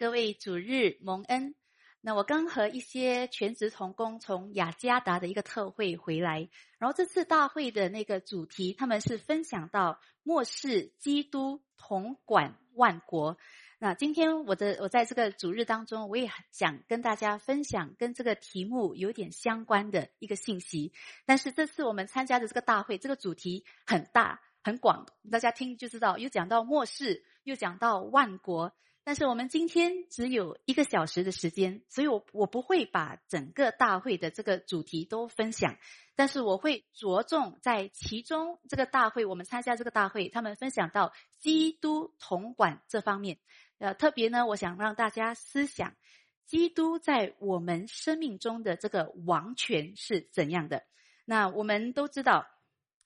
[0.00, 1.54] 各位主日蒙恩。
[2.00, 6.48] 那我刚和一些全职童工从雅加达的一个特会回来，
[6.78, 13.36] 然后这次大会的那个主题，他们是分享到末世基督统管万国。
[13.78, 20.94] 那今天我的我在这个主日当中，我也想跟大家分享跟这个题目有点相关的一个信息。
[21.26, 28.72] 但是这次我们参加的这个大会，这个主题很大很广，大家听就知道，又讲到末世，又讲到万国。
[29.02, 35.78] 但是我们今天只有一个小时的时间，所以我我不会把整个大会的这个主题都分享，
[36.14, 43.38] 但是我会着重在其中这个大会，我们参加这个大会，他们分享到基督统管这方面。
[43.78, 45.96] 呃，特别呢，我想让大家思想，
[46.44, 50.84] 基督在我们生命中的这个王权是怎样的。
[51.24, 52.46] 那我们都知道，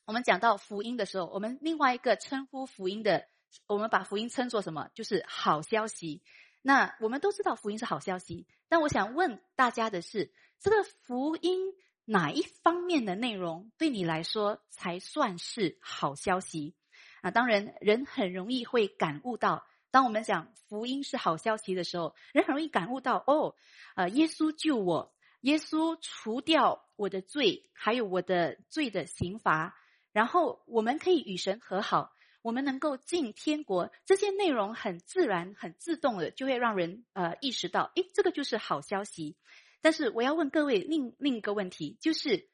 [0.07, 3.27] 我们讲到福音的时候，我们另外一个称呼福音的。
[3.67, 4.89] 我们把福音称作什么？
[4.95, 6.23] 就是好消息。
[6.63, 11.75] 那我们都知道福音是好消息，但我想问大家的是，这个福音
[12.07, 16.75] 哪一方面的内容对你来说才算是好消息？
[17.21, 23.55] 啊，当然，人很容易会感悟到，当我们讲福音是好消息的时候，人很容易感悟到，哦，
[23.95, 29.77] 呃，耶稣救我，耶稣除掉我的罪，还有我的罪的刑罚，
[30.13, 32.14] 然后我们可以与神和好。
[32.45, 39.39] 我们能够进天国，这些内容很自然、很自动的，就会让人呃意识到，诶，这个就是好消息。
[39.81, 42.51] 但是我要问各位另另一个问题，就是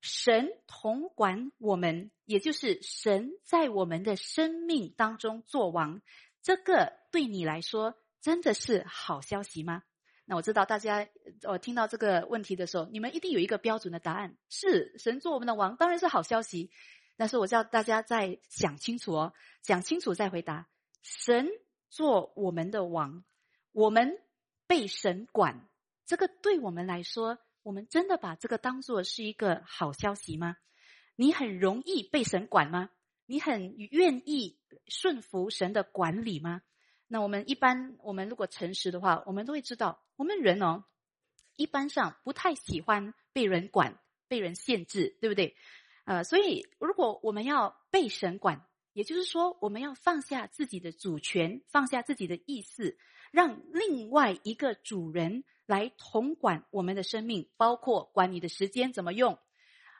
[0.00, 6.02] 神统管我们，也就是神在我们的生命当中做王，
[6.42, 9.84] 这个对你来说真的是好消息吗？
[10.24, 11.08] 那我知道大家
[11.44, 16.72] 我听到这个问题的时候，你们一定有一个标准的答案：是神做我们的王，当然是好消息。
[17.18, 20.68] 但是我叫大家再想清楚哦，想清楚再回答。
[21.02, 21.48] 神
[21.90, 23.24] 做我们的王，
[23.72, 24.16] 我们
[24.68, 25.68] 被神管，
[26.06, 30.56] 这个对我们来说，我们真的把这个当做是一个好消息吗？
[31.16, 32.90] 你很容易被神管吗？
[33.26, 36.62] 你很愿意顺服神的管理吗？
[37.08, 40.84] 那我们一般，我们如果诚实的话，我们都会知道，我们人哦，
[41.56, 43.98] 一般上不太喜欢被人管、
[44.28, 45.56] 被人限制，对不对？
[46.08, 48.64] 呃，所以如果我们要被神管，
[48.94, 52.96] 也就是说，我们要放下自己的主权，放下自己的意思，
[53.30, 59.38] 让另外一个主人来统管我们的生命，包括管你的时间怎么用。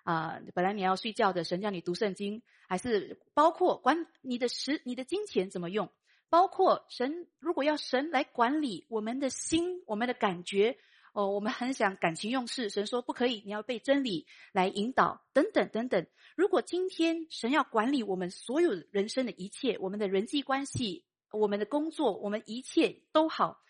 [0.02, 5.92] 啊，本来你要睡觉的，神叫你读圣经，还是包括管你的时、你的金钱怎么用，
[6.30, 10.78] 包括神如果要神来管理我们的心、我们的感觉。
[11.18, 16.06] 哦，我们很想感情用事，神说不可以，你要被真理来引导，等等等等。
[16.36, 23.60] 如果今天神要管理我们所有人生的一切，我们的人际关系、我们的工作，我们一切都好，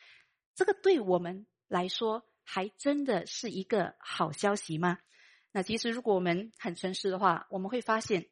[0.55, 4.99] 这个对我们来说还真的是一个好消息吗？
[5.51, 8.29] 那其实如果我们很诚实的话，我们会发现，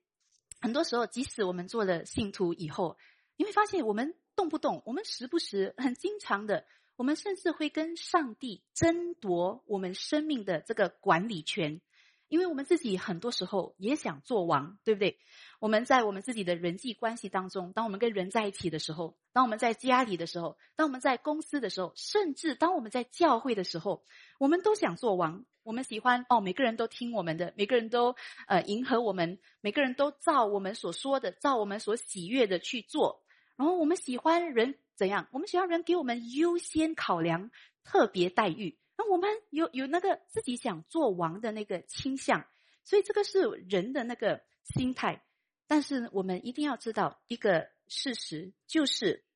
[0.60, 2.98] 很多时候即使我们做了信徒以后，
[3.38, 6.66] 你会发现我们动不动，我们时不时很经常的。
[6.96, 11.80] 我们甚至会跟上帝争夺我们生命的这个管理权，
[12.28, 15.18] 因为我们自己很多时候也想做王，对不对？
[15.60, 24.02] 我们在我们自己的人际关系当中，当我们跟人在一起的时候，当我们在家里的时候，当我们在公司的时候，甚至当我们在教会的时候，
[24.38, 25.44] 我们都想做王。
[25.62, 28.14] 我们喜欢哦，每个人都听我们的，每个人都
[28.46, 33.25] 呃迎合我们，每个人都照我们所说的，照我们所喜悦的去做。
[33.56, 34.78] 然后我们喜欢人。
[34.96, 35.28] 怎样？
[35.30, 37.50] 我们需要人给我们优先考量、
[37.84, 38.78] 特别待遇。
[38.96, 42.46] 那我们有有那个自己想做王的那个倾向，
[42.82, 45.22] 所以这个是人的那个心态。
[45.66, 49.26] 但是我们一定要知道一个事实，就是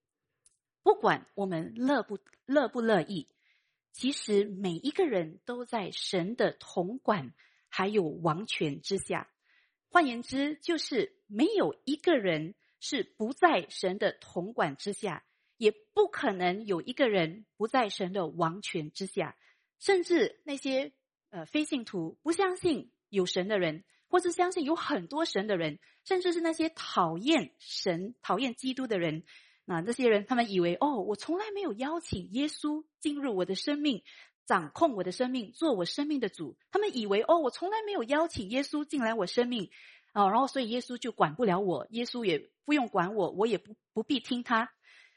[0.83, 3.29] 不管我们乐不乐不乐意，
[3.93, 7.35] 其实每一个人都在神的统管
[7.69, 9.29] 还有王权之下。
[9.91, 15.23] 换言之，就是没有一个人是不在神的统管之下。
[15.57, 19.37] 也不可能有一个人不在神的王权之下，
[19.79, 20.95] 甚至那些
[21.29, 29.25] 呃非信徒不相信有神的人，或是相信有很多神的人，甚至是那些讨厌神、讨厌基督的人，
[29.67, 34.03] 那这些人他们以为哦，我从来没有邀请耶稣进入我的生命，
[34.47, 36.57] 掌控我的生命，做我生命的主。
[36.71, 39.71] 他们以为哦，我从来没有邀请耶稣进来我生命，
[40.13, 44.73] 哦，然后所以耶稣就管不了我，耶稣也不用管我，我也不不必听他。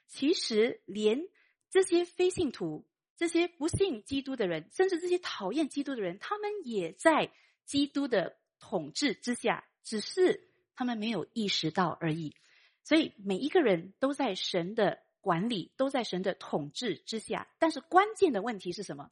[0.08, 1.22] 其实，连
[1.70, 2.86] 这些非信徒、
[3.16, 7.32] 这些不信基督的人，甚至这些讨厌基督的人，他们也在
[7.66, 12.36] 基督的统治之下，只是他们没有意识到而已。
[12.84, 17.48] 所以，每一个人都在神的管理，都在神的统治之下。
[17.58, 19.10] 但是关键的问题是什么？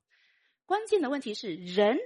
[0.66, 1.98] 关键的问题是人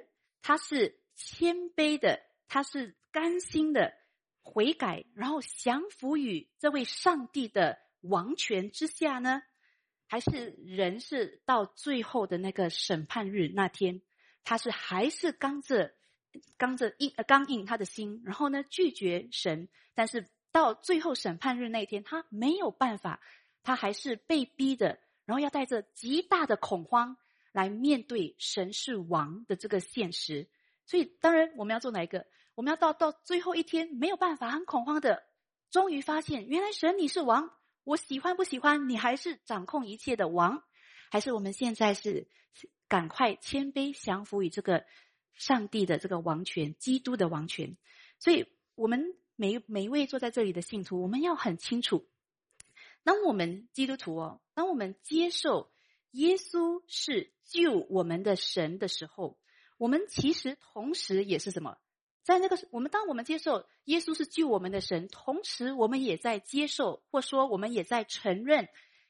[0.41, 3.93] 他是谦卑的，他是甘心的
[4.41, 9.41] 悔改，然后降服于这位上帝的王权之下呢？
[10.05, 14.01] 还是人是到最后的那个审判日那天，
[14.43, 15.95] 他是还是刚着
[16.57, 23.21] 刚着硬刚硬他的心，然后呢拒绝神，但是到最后审判日那天，他没有办法，
[23.63, 27.15] 他还是被逼的，然后要带着极大的恐慌
[27.53, 30.49] 来面对神是王的这个现实。
[30.85, 32.25] 所以，当然我们要做哪一个？
[32.55, 35.23] 我们要到到最后一天没有办法，很恐慌的，
[35.71, 37.51] 终于发现原来神你是王。
[37.83, 40.63] 我喜欢不喜欢你，还是掌控一切的王，
[41.11, 42.27] 还是我们现在是
[42.87, 44.85] 赶快谦卑降服于这个
[45.33, 47.77] 上帝的这个王权，基督的王权？
[48.17, 52.07] 所以，我们每每一位坐在这里的信徒，我们要很清楚，
[53.03, 55.71] 当我们基督徒哦，当我们接受
[56.11, 59.37] 耶稣是救我们的神的时候，
[59.77, 61.77] 我们其实同时也是什么？
[62.25, 68.67] 在那个，我们当我们接受耶稣是救我们的神，同时我们也在接受，或说我们也在承认，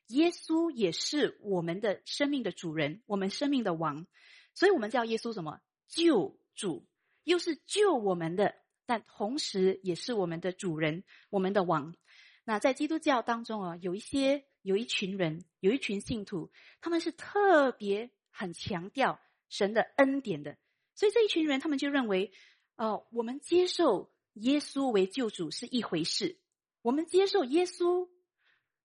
[0.08, 4.06] 耶稣也是我们的生命的主人，我们生命的王。
[4.54, 5.62] 所以，我们叫耶稣什么？
[5.88, 6.86] 救主，
[7.24, 8.54] 又是救我们的，
[8.86, 11.96] 但同时也是我们的主人，我们的王。
[12.44, 16.52] 那在基督教当中啊，有一些有一群人，有一群信徒，
[16.82, 20.58] 他们是特别很强调神的恩典的，
[20.96, 22.34] 所以这一群人他们就认为。
[22.78, 26.38] 哦，我们接受耶稣为救主是一回事，
[26.82, 28.10] 我们接受耶稣，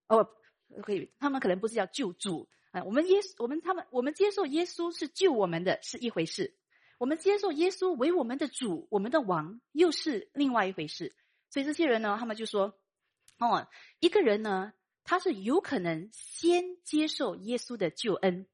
[0.07, 0.29] 哦，
[0.83, 2.85] 可以，他们可能不是叫救主啊。
[2.85, 6.57] 我们耶，我们他们，我们接受耶稣是救我们的是一回事，
[6.99, 11.17] 我们接受耶稣为我们的主，我们的王又是另外一回事。
[11.49, 12.79] 所以这些人呢，他们就说，
[13.41, 13.67] 哦，
[13.99, 14.73] 一个人呢，
[15.03, 18.47] 他是有可能先接受耶稣的救恩，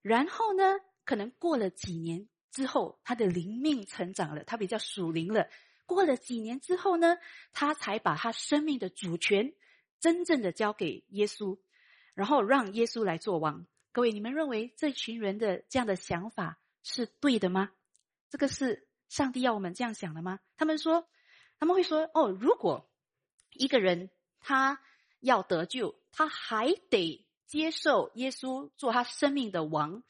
[0.00, 0.62] 然后呢，
[1.04, 2.29] 可能过了几年。
[2.50, 5.48] 之后，他的灵命成长了，他比较属灵了。
[5.86, 7.18] 过了几年之后呢，
[7.52, 9.52] 他才把他生命的主权
[9.98, 11.58] 真正的交给耶稣，
[12.14, 13.66] 然后让耶稣来做王。
[13.92, 17.70] 各位，你们认为这群人的这样的想法是对的吗？
[18.28, 20.38] 这个是上帝要我们这样想的吗？
[20.56, 21.08] 他们说，
[21.58, 22.88] 他们会说：哦，如果
[23.52, 24.80] 一个人他
[25.18, 30.04] 要得救，他还得接受耶稣做他生命的王。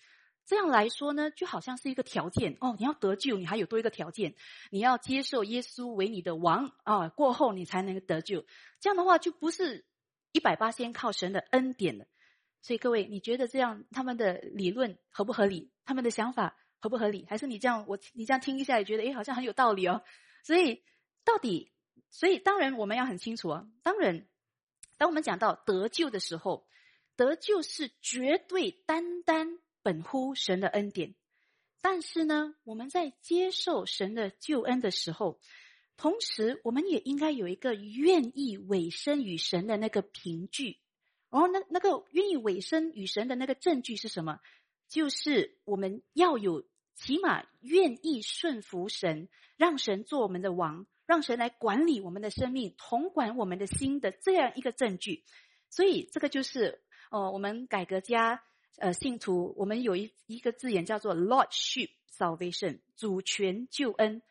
[0.51, 2.75] 这样来说呢，就好像是一个条件哦。
[2.77, 4.35] 你要得救，你还有多一个条件，
[4.73, 8.45] 你要接受耶稣为你的王啊，过后你才能得救。
[8.81, 9.87] 这样的话，就不是
[10.33, 12.07] 一百八先靠神的恩典了。
[12.63, 15.71] 所以各位，你觉得这样他们的理论合不合理？
[15.85, 17.25] 他们的想法合不合理？
[17.29, 20.03] 还是你这样我你这样听一下也觉得诶好像很有道理哦。
[20.43, 20.83] 所以
[21.25, 21.71] 到底，
[22.11, 23.69] 所以当然我们要很清楚啊。
[23.85, 24.27] 当然，
[24.99, 26.67] 当我们讲到得救的时候，
[27.15, 29.61] 得救是绝对单单。
[29.83, 31.15] 本乎神的恩典，
[31.81, 35.41] 但是呢，我们在接受神的救恩的时候，
[35.97, 40.79] 同时我们也应该有一个愿意委身与神的那个凭据。
[41.31, 44.41] 然后，那那个愿意委身与神的那个证据是什么？
[44.89, 46.67] 就是我们要有
[46.97, 55.25] 起码愿意顺服神，让神做我们的王，让神来管理我们的生命，统管我们的心的这样一个证据。
[55.71, 58.43] 所以，这个就是哦，我们改革家。
[58.77, 64.23] 呃，信徒，我们有一一个字眼叫做 Lordship Salvation，主权救恩。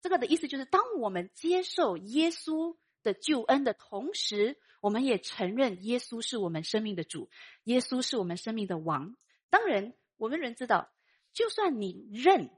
[0.00, 7.28] 这个的意思就是，当我们接受耶稣的救恩的同时，我们也承认耶稣是我们生命的主，
[7.64, 9.16] 耶稣是我们生命的王。
[9.50, 10.90] 当然，我们人知道，
[11.32, 12.50] 就算你认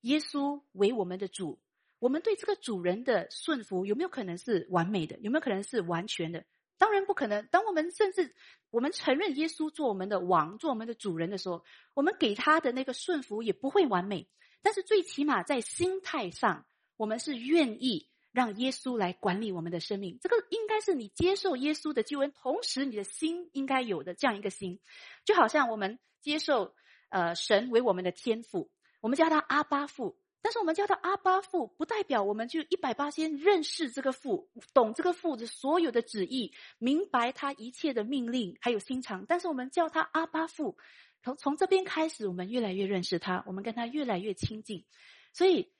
[0.00, 1.58] 耶稣为我们的主，
[1.98, 5.18] 我们对这个主人的顺服有没有可能是完美的？
[5.18, 6.44] 有没有可能是完全的？
[6.78, 7.46] 当然不可能。
[7.50, 8.34] 当我们甚至
[8.70, 14.28] 我们承认耶稣做我们的王、做我们的主人的时候，我们给他的那个顺服也不会完美。
[14.62, 16.66] 但是最起码在心态上，
[16.96, 20.18] 我们是愿意让耶稣来管理我们的生命。
[20.20, 24.80] 这个应该是你接受耶稣的救恩，同时你的心应该有的这样一个心，
[25.24, 26.74] 就好像我们接受
[27.08, 28.70] 呃神为我们的天父，
[29.00, 30.17] 我们叫他阿巴父。
[30.40, 39.26] 但是我们叫他阿巴父，不代表我们就一百八先认识这个父，懂这个父的所有的旨意，明白他一切的命令，还有心肠。
[39.26, 40.78] 但是我们叫他阿巴父，
[41.22, 44.84] 从从这边开始，我们越来越认识他，我们跟他越来越亲近。
[45.32, 45.72] 所以，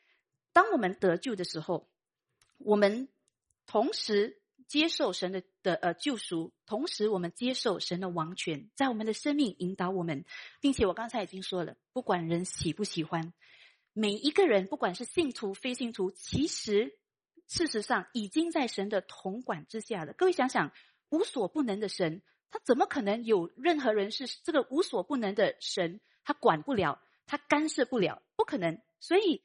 [0.52, 1.88] 当我们得救的时候，
[2.58, 3.08] 我们
[3.66, 10.24] 同时接受神的的呃救赎，同时我们接受神的王权，在我们的生命引导我们，
[10.60, 13.32] 并且我刚才已经说了，不管人喜不喜欢。
[14.00, 16.96] 每一个人，不管是信徒、非信徒，其实
[17.48, 20.12] 事实上已经在神的统管之下了。
[20.12, 20.72] 各位想想，
[21.08, 26.00] 无所不能的神他怎么可能有任何人是这个无所不能的神？
[26.22, 28.80] 他管不了，他干涉不了，不可能。
[29.00, 29.42] 所以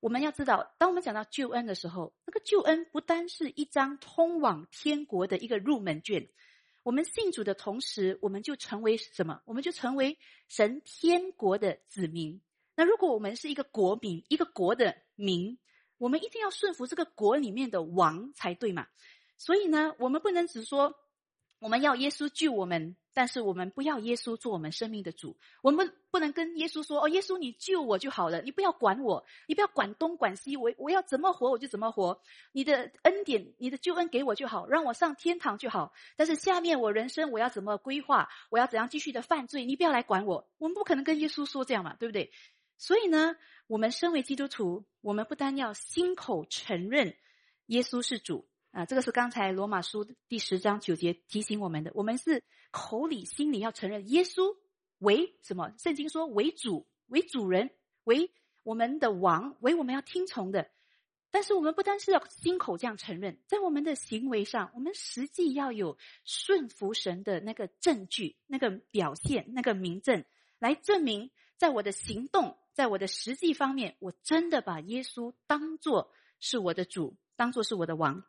[0.00, 6.28] 我们要知道，当我们讲到救恩的时候，那个救恩不单是一张通往天国的一个入门券。
[6.82, 9.40] 我们信主的同时，我们就成为什么？
[9.46, 10.18] 我们就成为
[10.50, 12.42] 神天国的子民。
[12.74, 15.58] 那如果我们是一个国民，一个国的民，
[15.98, 18.86] 我们一定要顺服这个国里面的王才对嘛？
[19.36, 20.94] 所以呢，我们不能只说
[21.58, 22.96] 我们要耶稣救我们。
[23.16, 35.92] 但是我们不要耶稣做我们生命的主，我们不能跟耶稣说：“哦，耶稣你救我就好了，你不要管我，你不要管东管西，我我要怎么活我就怎么活，你的恩典、你的救恩给我就好，让我上天堂就好。
[36.16, 40.50] 但是下面我人生我要怎么规划，我要怎样继续的犯罪，你不要来管我。
[40.58, 42.32] 我们不可能跟耶稣说这样嘛，对不对？
[42.76, 47.16] 所以呢，我们身为基督徒，我们不单要心口承认
[47.66, 51.92] 耶稣是主。”啊，这个是刚才罗马书第十章九节提醒我们的。
[51.94, 54.56] 我们是口里、心里要承认耶稣
[54.98, 55.72] 为什么？
[55.78, 57.70] 圣经说为主、为主人、
[58.02, 58.32] 为
[58.64, 60.72] 我们的王、为我们要听从的。
[61.30, 70.24] 但是我们不单是要心口这样承认，在我们的行为上，我们实际要有顺服神的那个证据、那个表现、那个明证，
[70.58, 78.24] 来证明在我的行动、在我的实际方面，我真的把耶稣当做是我的主，当做是我的王。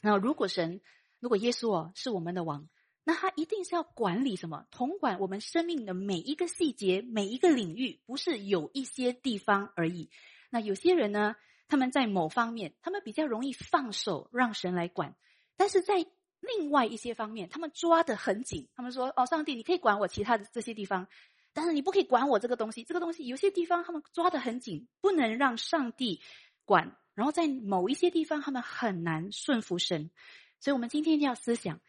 [0.00, 0.80] 那如果神，
[1.18, 2.68] 如果耶稣哦是我们的王，
[3.02, 4.66] 那他一定是要管理什么？
[4.70, 10.10] 统管我们生命的每一个细节、每一个领域，不是有一些地方而已。
[10.50, 11.34] 那有些人呢，
[11.66, 15.14] 他们在某方面，他们比较容易放手让神来管；
[15.56, 16.06] 但是在
[16.40, 18.68] 另外一些方面，他们抓得很紧。
[18.74, 21.06] 他们说：“哦，上帝，你可以管我其他的这些地方，
[21.52, 22.84] 但是你不可以管我这个东西。
[22.84, 26.20] 这个东西有些地方他们抓得很紧，不能让上帝
[26.64, 30.10] 管。”然后在某一些地方，他们很难顺服神，
[30.58, 31.80] 所以我们今天要思想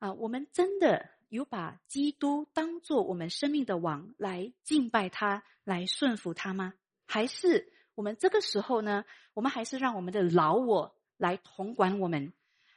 [0.00, 6.74] 啊，我们真的有把基督当做我们生命的王来敬拜他，来顺服他吗？
[7.06, 9.04] 还是我们这个时候呢？
[9.34, 12.32] 我们还是让我们的老我来统管我们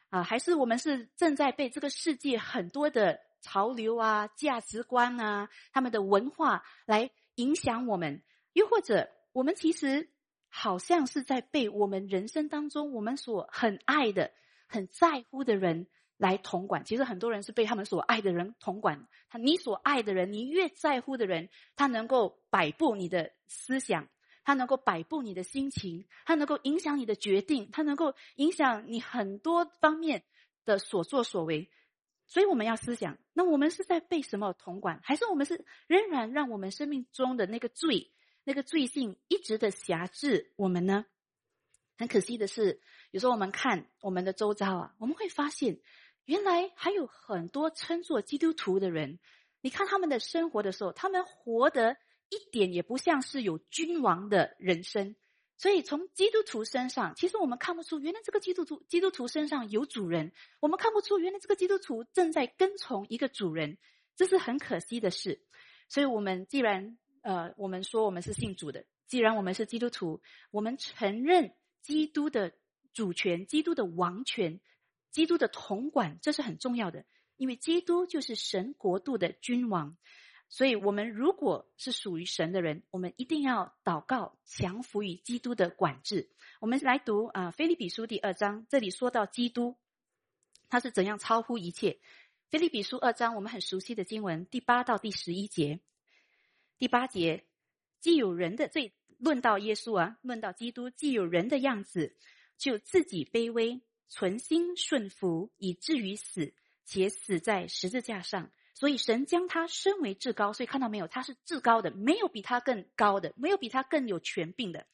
[0.10, 0.22] 啊？
[0.22, 8.24] 还是我们是正在被这个世界很多的潮流啊、价值观啊、他们的文化来影响我们？
[8.54, 10.10] 又或者我们其实？
[10.58, 14.32] 好像是在被我们人生当中我们所很爱的、
[14.70, 16.86] 很在乎的人来统管。
[16.86, 19.06] 其实很多人是被他们所爱的人统管。
[19.28, 24.08] 他你所爱的人，你越在乎的人，他能够摆布你的思想，
[24.46, 30.24] 他能够摆布你的心情，他能够影响你的决定，他能够影响你很多方面
[30.64, 31.70] 的所作所为。
[32.28, 38.12] 所以我们要思想：那我们是在被什么统管，还是我们是仍然让我们生命中的那个罪？
[38.48, 41.06] 那个罪性一直的辖制我们呢？
[41.98, 42.80] 很可惜的是，
[43.10, 45.80] 有时候我们看我们的周遭啊，我们会发现，
[46.26, 49.18] 原来还有很多称作基督徒的人。
[49.62, 51.98] 你看他们的生活的时候，他们活得
[52.30, 55.16] 一点也不像是有君王的人生。
[55.58, 60.34] 所以从基督徒身上，其实我们看不出，原来这个基督徒基督徒身上有主人。
[60.60, 63.78] 我们看不出，原来这个基督徒正在跟从一个主人，
[64.16, 65.42] 这是很可惜的事。
[65.88, 68.86] 所以我们既然呃，我们说我们是信主的。
[69.08, 70.22] 既然我们是基督徒，
[70.52, 72.54] 我们承认基督的
[72.92, 74.60] 主权、基督的王权、
[75.12, 77.06] 基督的统管，这是很重要的。
[77.38, 79.96] 因为基督就是神国度的君王，
[80.48, 86.30] 所以我们如果是属于神的人，我们一定要祷告，降服于基督的管制。
[86.62, 89.76] 我们来读啊，《菲利比书》第二章，这里说到基督，
[90.70, 91.92] 他是怎样超乎一切。
[92.50, 95.80] 《菲利比书》二章，我们很熟悉的经文，第八到第十一节。
[96.78, 97.46] 第八节，
[98.00, 102.16] 既有人的罪，论到耶稣啊，论到基督，既有人的样子，
[102.58, 106.54] 就自己卑微，存心顺服，以至于死，
[106.86, 108.52] 且死在十字架上。
[108.76, 114.86] 所以神将他升为至高，所以看到没有，他是至高的，没有比他更高的，没有比他更有权柄的，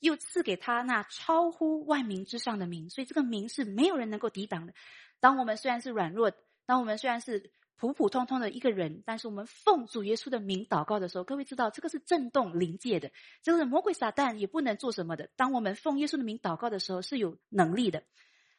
[0.00, 4.74] 又赐给他那超乎万民之上的名，所以这个名是没有人能够抵挡的。
[5.20, 6.30] 当我们虽然是软弱，
[6.66, 7.50] 当我们虽然是。
[7.80, 13.10] 普普通通的一个人，但是我们奉主耶稣的名祷告的时候，各位知道这个是震动灵界的，
[13.42, 15.30] 这个魔鬼撒旦也不能做什么的。
[15.34, 18.04] 当我们奉耶稣的名祷告的时候，是有能力的，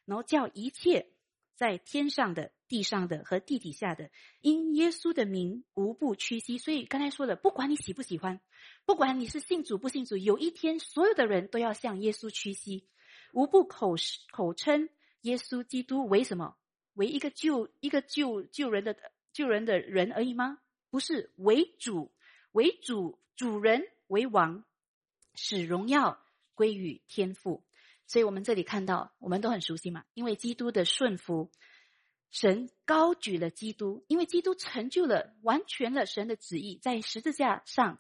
[0.06, 1.06] 然后叫一切
[1.62, 6.58] 在天上的、地上的和地底下的，因耶稣的名无不屈膝。
[6.58, 8.42] 所以刚才说的，不管你喜不喜欢，
[8.84, 12.88] 不管你是信主不信主，有一天所有的人都要向耶稣屈膝，
[13.32, 13.94] 无不口
[14.32, 14.90] 口称
[15.22, 16.56] 耶稣基督为什么？
[16.94, 18.98] 为一个救一个救救人的
[19.32, 20.58] 救人的人而已吗？
[20.90, 22.12] 不是，为主
[22.54, 24.66] 为主主人为王，
[25.36, 26.26] 使荣耀
[26.56, 27.64] 归于天父。
[28.12, 31.50] 所以我们这里看到，我们都很熟悉嘛，因为基督的顺服，
[32.30, 38.00] 神高举了基督，因为基督成就了完全了神的旨意，在十字架上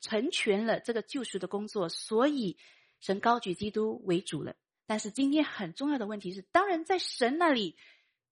[0.00, 2.56] 成全了这个救赎的工作，所以
[3.00, 4.54] 神高举基督为主了。
[4.86, 7.76] 但是今天很重要的问题是，当然在神那里，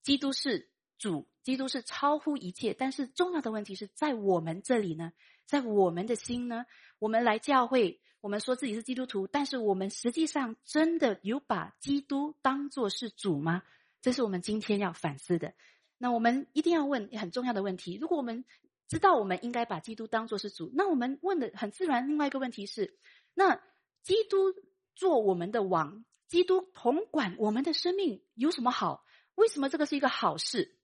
[0.05, 2.73] 基督是主，基督是超乎一切。
[2.73, 5.13] 但是重要的问题是在我们这里呢，
[5.45, 6.67] 在我们的心呢，
[7.01, 13.63] 我们来教会，我们说自己是基督徒，但是我们实际上真的有把基督当作是主吗？
[14.03, 15.55] 这是我们今天要反思的。
[15.97, 18.45] 那我们一定要问很重要的问题：如果我们
[18.89, 22.09] 知道我们应该把基督当作是主，那我们问的很自然。
[22.09, 22.99] 另外一个问题是：
[23.35, 23.61] 那
[24.03, 24.55] 基督
[24.95, 29.05] 做我们的王，基督统管我们的生命有什么好？
[29.35, 30.77] 为什么这个是一个好事？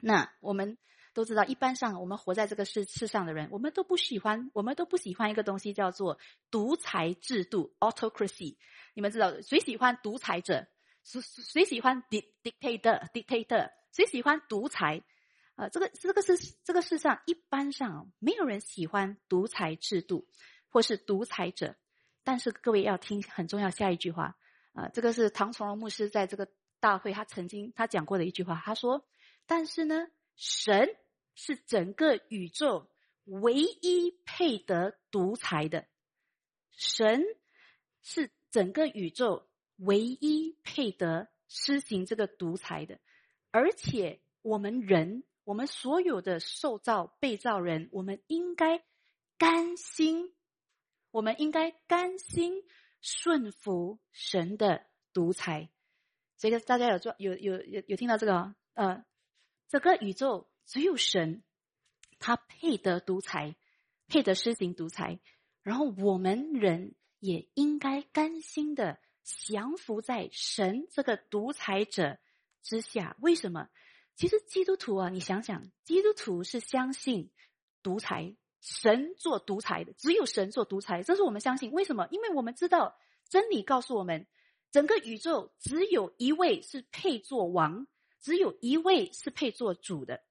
[0.00, 0.78] 那我们
[1.20, 6.18] 都知道，一般上我们活在这个世世上的人，我们都不喜欢，我们都不喜欢一个东西叫做
[6.50, 8.56] 独裁制度 （autocracy）。
[8.94, 10.66] 你们知道谁喜欢独裁者？
[11.04, 13.70] 谁谁喜欢 dictator dictator？
[13.92, 15.02] 谁喜欢独裁？
[15.56, 20.26] 啊，这个这个是这个世上一般上没有人喜欢独裁制度
[20.70, 21.76] 或是独裁者。
[22.24, 24.36] 但是各位要听很重要下一句话
[24.72, 26.48] 啊，这个是唐崇荣牧师在这个
[26.80, 29.04] 大会他曾经他讲过的一句话，他说
[29.46, 30.88] ：“但是呢，神
[31.40, 32.90] 是整个宇宙
[33.24, 35.86] 唯一配得独裁的，
[36.70, 37.24] 神
[38.02, 39.46] 是整个宇宙。”
[39.82, 43.00] 唯一配得施行这个独裁的，
[43.50, 48.84] 而且我们人，我们所有的受造被造人，我们应该
[49.38, 50.34] 甘心，
[51.10, 52.62] 我们应该甘心
[53.00, 55.70] 顺服神的独裁。
[56.36, 58.54] 这个大家有做有有有有听到这个？
[58.74, 59.02] 呃，
[59.70, 61.42] 整个宇宙只有神，
[62.20, 63.56] 他配得独裁，
[64.06, 65.18] 配得施行独裁，
[65.64, 69.00] 然后我们人也应该甘心的。
[69.22, 72.18] 降服在神这个独裁者
[72.62, 73.68] 之下，为什么？
[74.16, 77.30] 其实基督徒啊，你想想，基督徒是相信
[77.82, 81.70] 独裁，神做独裁的，只有神做独裁，这是我们相信。
[81.70, 82.08] 为什么？
[82.10, 84.26] 因为我们知道真理告诉我们，
[84.72, 87.86] 整个宇宙只有一位是配做王，
[88.20, 90.24] 只有一位是配做主的。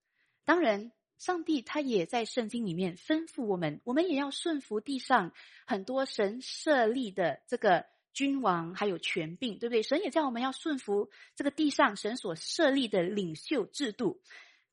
[0.49, 5.31] 当然，上帝他也在圣经里面吩咐我们，我们也要顺服地上
[5.67, 7.85] 很多神设立的这个。
[8.11, 9.83] 君王还有权柄，对不对？
[9.83, 14.19] 神也叫我们要顺服这个地上神所设立的领袖制度，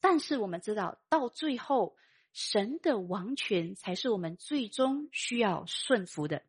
[0.01, 1.95] 但是我们知道，到最后，
[2.33, 6.43] 神的王权才是我们最终需要顺服的，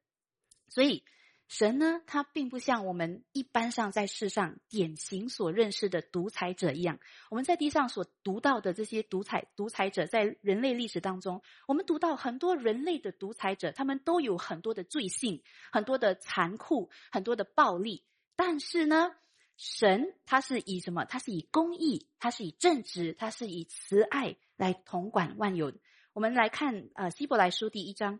[0.69, 1.03] 所以。
[1.47, 6.99] 神呢，他并不像我们一般上在世上典型所认识的独裁者一样。
[7.29, 18.03] 我们在地上所读到的这些独裁独裁者，在人类历史当中，我们读到很多人类的独裁者，他们都有很多的罪性、很多的残酷、很多的暴力。
[18.35, 19.15] 但是呢，
[19.55, 21.05] 神他是以什么？
[21.05, 25.71] 他是以公义，他是以正直，他是以慈爱来统管万有。
[26.11, 28.19] 我们来看呃希伯来书第一章。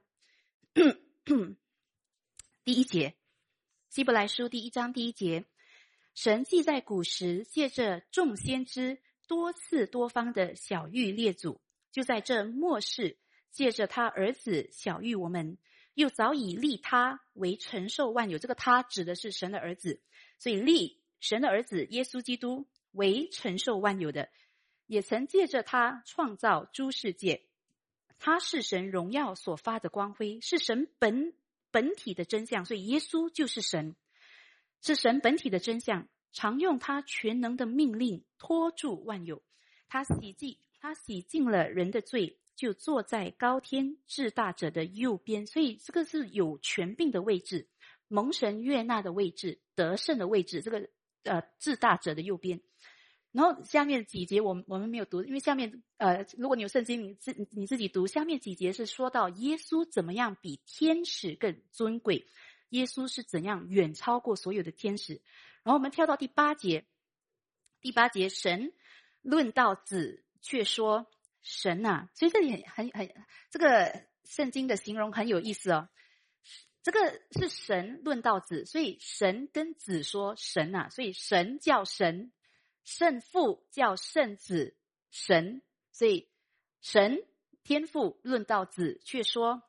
[2.67, 3.15] 第一节，
[3.87, 5.45] 希伯来书第一章第一节，
[6.13, 11.61] 神既在古时借着众先知多次多方的小谕列祖，
[11.93, 13.19] 就在这末世
[13.51, 15.57] 借着他儿子小谕我们，
[15.93, 18.37] 又早已立他为承受万有。
[18.37, 20.01] 这个他指的是神的儿子，
[20.37, 24.27] 所以立神的儿子耶稣基督为承受万有的，
[24.87, 27.45] 也曾借着他创造诸世界。
[28.19, 31.33] 他是神荣耀所发的光辉，是神本。
[31.77, 33.95] 本体的真相，所以耶稣就是神，
[34.81, 36.07] 是神本体的真相。
[36.31, 39.43] 常用他全能的命令托住万有，
[39.87, 45.45] 他洗净他洗净了人的罪，就坐在高天至大者的右边。
[45.45, 47.67] 所以这个是有权柄的位置，
[48.07, 50.63] 蒙神悦纳的位置，得胜的位置。
[50.63, 50.89] 这个
[51.25, 52.59] 呃至大者的右边。
[53.37, 58.07] 然后下面几节我们我们没有读，因为下面呃，如果你有圣经，你自你自己读。
[58.07, 62.25] 下面几节是说到耶稣怎么样比天使更尊贵，
[62.69, 65.21] 耶稣是怎样远超过所有的天使。
[65.61, 66.87] 然后我们跳到第八节，
[67.79, 68.73] 第八节神
[69.21, 71.05] 论到子，却说
[71.43, 75.89] 神呐，所以这里很很很这个圣经的形容很有意思哦。
[76.81, 82.31] 这个是神论到子，所以神跟子说神呐，所以神叫神。
[82.87, 84.77] 圣父叫圣子
[85.11, 86.29] 神，所以
[86.79, 87.21] 神
[87.61, 89.61] 天父论到子，却说：“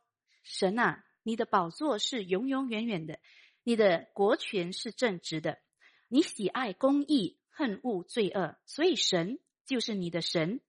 [0.44, 3.18] 神啊，你的宝座是永永远远的，
[3.64, 5.58] 你的国权是正直的，
[6.06, 10.60] 你喜爱公义，恨恶罪恶，所以神就是你的神，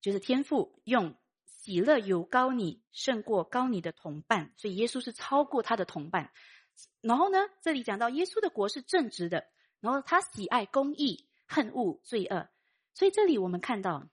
[0.00, 6.30] 就是天父用喜乐有高你，胜过高你的同伴，所以耶稣是超过他的同伴。
[7.00, 9.48] 然后呢，这里讲到耶稣的国是正直的，
[9.80, 12.48] 然后他喜爱公义。”恨恶罪恶，
[12.94, 14.08] 所以这里我们看到，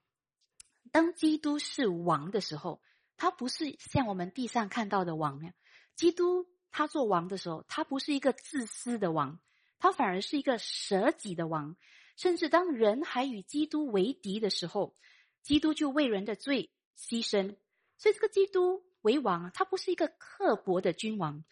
[0.92, 2.80] 当基督是王的时候，
[3.16, 5.52] 他不是像我们地上看到的王呀。
[5.96, 9.40] 基督他做王的时候，他不是一个自私的王，
[9.78, 11.76] 他反而是一个舍己的王。
[12.16, 14.96] 甚至当人还与基督为敌的时候，
[15.42, 17.56] 基督就为人的罪牺牲。
[17.98, 21.44] 所以这个基督为王，他不是一个刻薄的君王，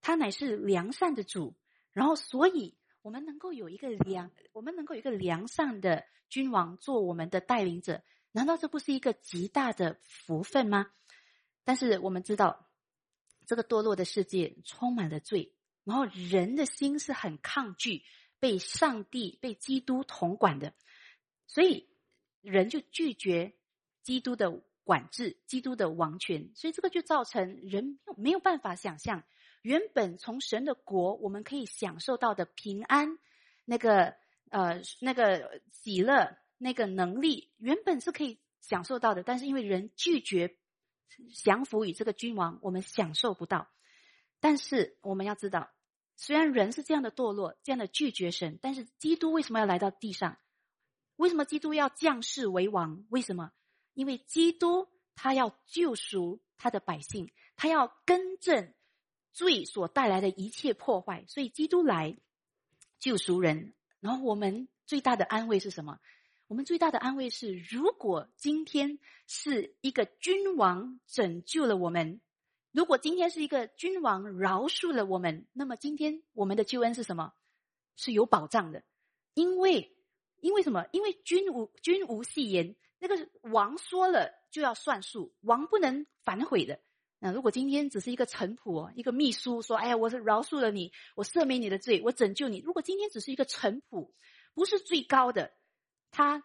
[0.00, 1.56] 他乃是良善的主。
[1.92, 10.90] 然后，所以我们能够有一个良，我们能够有一个良善的君王做我们的带领者，难道这不是一个极大的福分吗？
[11.64, 12.64] 但是我们知道。
[13.46, 18.02] 这个堕落的世界充满了罪，然后人的心是很抗拒
[18.38, 20.74] 被上帝、被基督统管的，
[21.46, 21.88] 所以
[22.42, 23.54] 人就拒绝
[24.02, 24.50] 基督的
[24.84, 29.24] 管制、基督的王权，所以这个就造成人没有办法想象，
[29.62, 33.18] 原本从神的国我们可以享受到的平安、
[33.64, 34.14] 那个
[34.50, 40.56] 呃那个喜乐、那个能力，原本是可以享受到的，但是因为人拒绝。
[41.34, 43.68] 降服于这个君王，我们享受不到。
[44.38, 45.70] 但是我们要知道，
[46.14, 50.38] 虽然人是这样的堕落，这样的拒绝神，但是基督为什么要来到地上？
[51.16, 53.04] 为什么基督要降世为王？
[53.08, 53.50] 为什么？
[53.94, 58.72] 因为基督他要救赎他的百姓，他要更正
[59.38, 61.24] 罪所带来的一切破坏。
[61.28, 62.18] 所以基督来
[62.98, 63.72] 救赎人。
[64.00, 66.00] 然后我们最大的安慰是什么？
[66.48, 72.20] 我们最大的安慰是，如果今天是一个君王拯救了我们，
[72.72, 77.32] 如果今天是一个君王饶恕了我们，那么今天我们的救恩是什么？
[77.96, 78.82] 是有保障的，
[79.34, 79.96] 因为
[80.40, 80.86] 因为什么？
[80.92, 86.80] 因为君无君无戏言，那个王说了就要算数，王不能反悔的。
[87.20, 94.10] 那如果今天只是一个臣仆，一个秘书说：“哎呀，我是饶恕了你，我赦免你的罪，我拯救你。”如果今天只是一个臣仆，
[94.54, 95.52] 不是最高的。
[96.10, 96.42] 他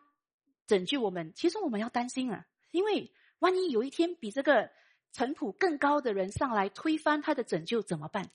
[0.65, 4.71] 拯救我们，其实我们要担心啊，因为万一有一天比这个
[5.11, 8.31] 尘土更高的人上来推翻他的拯救怎么办？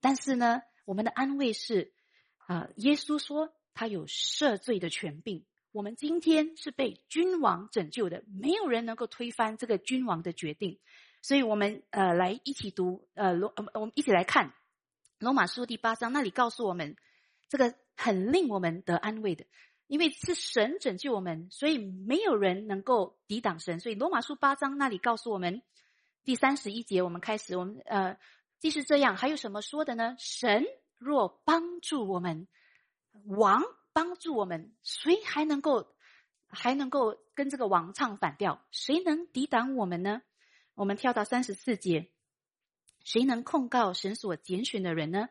[0.00, 1.92] 但是呢，我们的安慰是
[2.46, 5.46] 啊，耶稣说他有赦罪的权柄。
[5.72, 10.78] 我们今天是被君王拯救的，没有人能够推翻这个君王的决定。
[11.22, 14.52] 所以我们呃来一起读呃罗，我们一起来看
[15.18, 16.96] 罗马书第八章，那里告诉我们
[17.48, 19.44] 这个很令我们得安慰的。
[19.86, 23.80] 因为是神拯救我们，所以没有人能够抵挡神。
[23.80, 25.62] 所以罗马书八章那里告诉我们，
[26.22, 28.16] 第三十一节，我们开始，我们呃，
[28.60, 30.14] 既是这样，还有什么说的呢？
[30.20, 30.64] 神
[30.96, 32.46] 若帮助我们，
[33.26, 35.92] 王帮助我们，谁还能够
[36.46, 38.64] 还能够跟这个王唱反调？
[38.70, 40.22] 谁能抵挡我们呢？
[40.80, 42.08] 我们跳到三十四节，
[43.04, 45.28] 谁能控告神所拣选的人呢？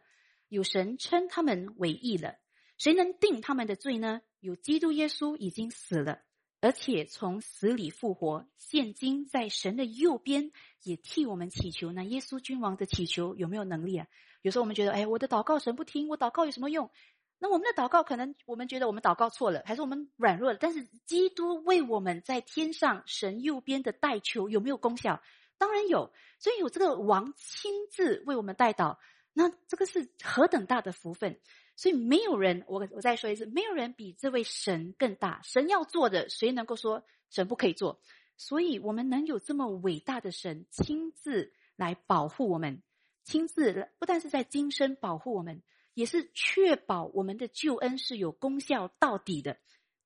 [0.47, 2.35] 有神称他们为义了，
[2.77, 4.21] 谁能定他们的罪呢？
[4.41, 6.19] 有基督耶稣已经死了，
[6.61, 10.51] 而且从死里复活，现今在神的右边，
[10.83, 11.91] 也替我们祈求。
[11.91, 14.05] 那耶稣君王的祈求有没有能力啊？
[14.43, 16.91] 有时候我们觉得，哎，我的祷告神不听，我祷告有什么用？
[17.39, 20.59] 那我们的祷告可能我们觉得我们祷告错了，还是我们软弱了？
[20.61, 25.23] 但是基督为我们在天上神右边的代求有没有功效？
[25.59, 28.97] 当然有，所以有这个王亲自为我们代祷，
[29.33, 31.39] 那这个是何等大的福分！
[31.75, 35.41] 所以没有人，我我再说一次，没有人比这位神更大。
[35.43, 38.01] 神要做的，谁能够说神不可以做？
[38.37, 42.81] 所以我们能有这么伟大的神亲自来保护我们，
[43.23, 45.61] 亲自不但是在今生保护我们，
[45.93, 49.57] 也是确保我们的救恩是有功效到底的。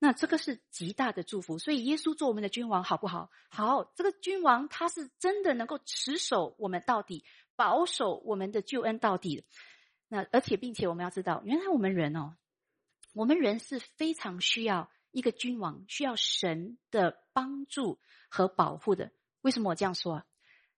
[0.04, 1.58] 那这个是极大的祝福。
[1.58, 3.32] 所以耶稣做我们的君王好不好？
[3.48, 7.24] 好，这个君王他是真的能够持守我们到底，
[7.56, 9.46] 保守我们的救恩到底。
[10.10, 12.36] 那而且，并且我们要知道，原来我们人哦，
[13.14, 19.14] 我们人是非常需要一个君王，需要神的帮助和保护的。
[19.40, 20.26] 为什么我这样说啊？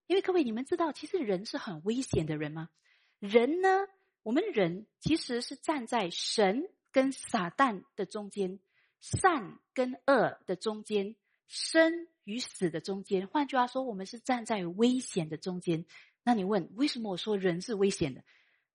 [0.06, 2.70] 因为各位，你们知道，其实人是很危险的人吗？
[3.18, 3.88] 人呢，
[4.22, 8.60] 我们人其实是站在神跟撒旦的中间，
[9.06, 11.16] 善跟恶的中间，
[11.48, 13.28] 生与死的中间。
[13.28, 15.86] 换句话说，我们是站在危险的中间。
[16.24, 18.24] 那你问，为什么我说人是危险的？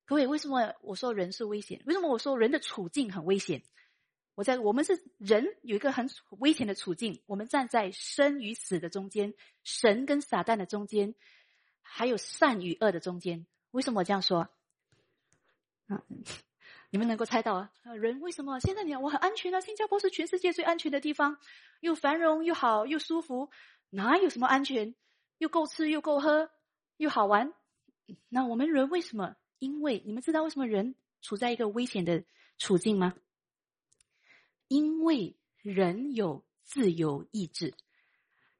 [0.05, 1.83] 各位，为什么我说人是危险？
[1.85, 3.64] 为什么我说人的处境很危险？
[4.37, 11.16] 我在我们是人有一个很危险的处境，我们站在生与死的中间，神跟撒旦的中间，
[11.83, 13.49] 还有善与恶的中间。
[13.73, 14.49] 为什么我这样说？
[15.88, 16.05] 啊，
[16.90, 17.72] 你们能够猜到啊？
[17.94, 19.61] 人为什么现在你我很安全啊？
[19.61, 21.38] 新加坡是全世界最安全的地方，
[21.81, 23.50] 又繁荣又好又舒服，
[23.90, 24.94] 哪有什么安全？
[25.38, 26.50] 又够吃又够喝
[26.96, 27.55] 又好玩，
[28.29, 29.37] 那我们人为什么？
[29.59, 32.24] 因为你们知道为什么人处在一个危险的
[32.59, 33.14] 处境吗？
[34.68, 37.74] 因为人有自由意志。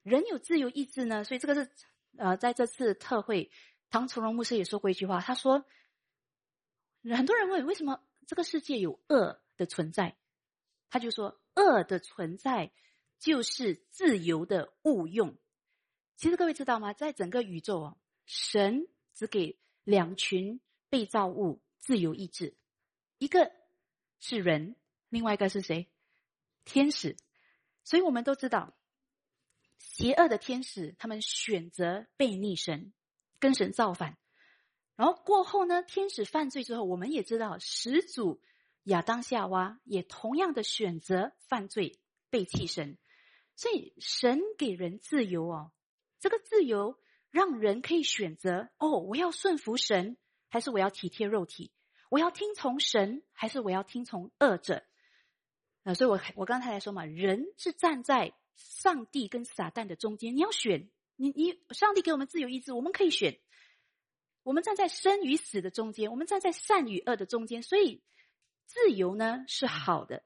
[0.03, 1.71] 人有自由意志呢，所以这个是
[2.17, 3.51] 呃，在这次特会，
[3.91, 5.65] 唐崇荣牧师也说过一句话，他说，
[7.03, 10.17] 很多人问为什么这个世界有恶的存在，
[10.89, 12.73] 他就说，恶的存在
[13.19, 15.37] 就是自由的误用。
[16.17, 16.93] 其实各位知道吗？
[16.93, 22.57] 在整个宇宙啊，神只给两群被造物自由意志，
[23.19, 23.53] 一个
[24.21, 24.77] 是人，
[25.09, 25.91] 另外一个是谁？
[26.65, 27.17] 天使。
[27.83, 28.77] 所以我们都知道，
[29.79, 32.93] 邪恶的天使他们选择背逆神，
[33.39, 34.19] 跟神造反。
[35.01, 38.43] 然后过后呢，天使犯罪之后，我们也知道始祖
[38.83, 42.99] 亚当夏娃也同样的选择犯罪，背弃神。
[43.57, 45.73] 所以神给人自由哦。
[46.19, 46.99] 这个自由
[47.31, 50.19] 让人可以选择哦，我要顺服神，
[50.51, 51.73] 还是我要体贴肉体？
[52.11, 54.85] 我要听从神，还是我要听从恶者？
[55.85, 63.41] 啊，所以我我刚才来说嘛，人是站在上帝跟撒旦的中间，你要选，你你上帝给我们自由意志，我们可以选。
[64.43, 68.03] 我们站在生与死的中间，我们站在善与恶的中间，所以
[68.67, 70.23] 自由呢是好的，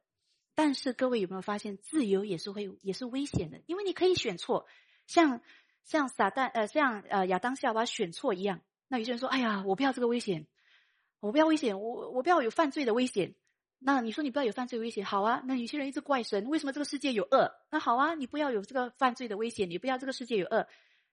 [0.54, 4.66] 但是各位有没有发现，自由也是会也是危险的，因为你可以选错，
[5.06, 5.40] 像。
[5.86, 10.46] 像撒旦呃，像呃亚当夏娃选错一样，那有些人说：“哎呀，我不要这个危险，
[11.20, 13.34] 我不要危险，我我不要有犯罪的危险。”
[13.80, 15.42] 那你说你不要有犯罪危险，好啊。
[15.44, 17.52] 那有些人一直怪神，为什么这个世界有恶？
[17.70, 20.66] 那好啊，你不要有这个犯罪的危险，你不要这个世界有恶。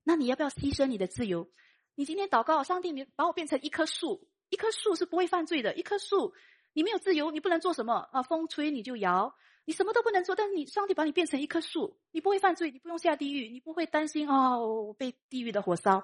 [0.05, 1.51] 那你要不要牺牲你的自由？
[1.95, 6.34] 你今天祷告，上帝，你把我变成一棵树，一棵树是不会犯罪的，一棵树
[6.73, 8.23] 你没有自由，你不能做什么啊？
[8.23, 9.36] 风吹你就摇。
[9.63, 16.04] 你什么都不能做，但是你上帝把你变成一棵树，你不会犯罪，你不用下地狱，你不会担心哦我被地狱的火烧。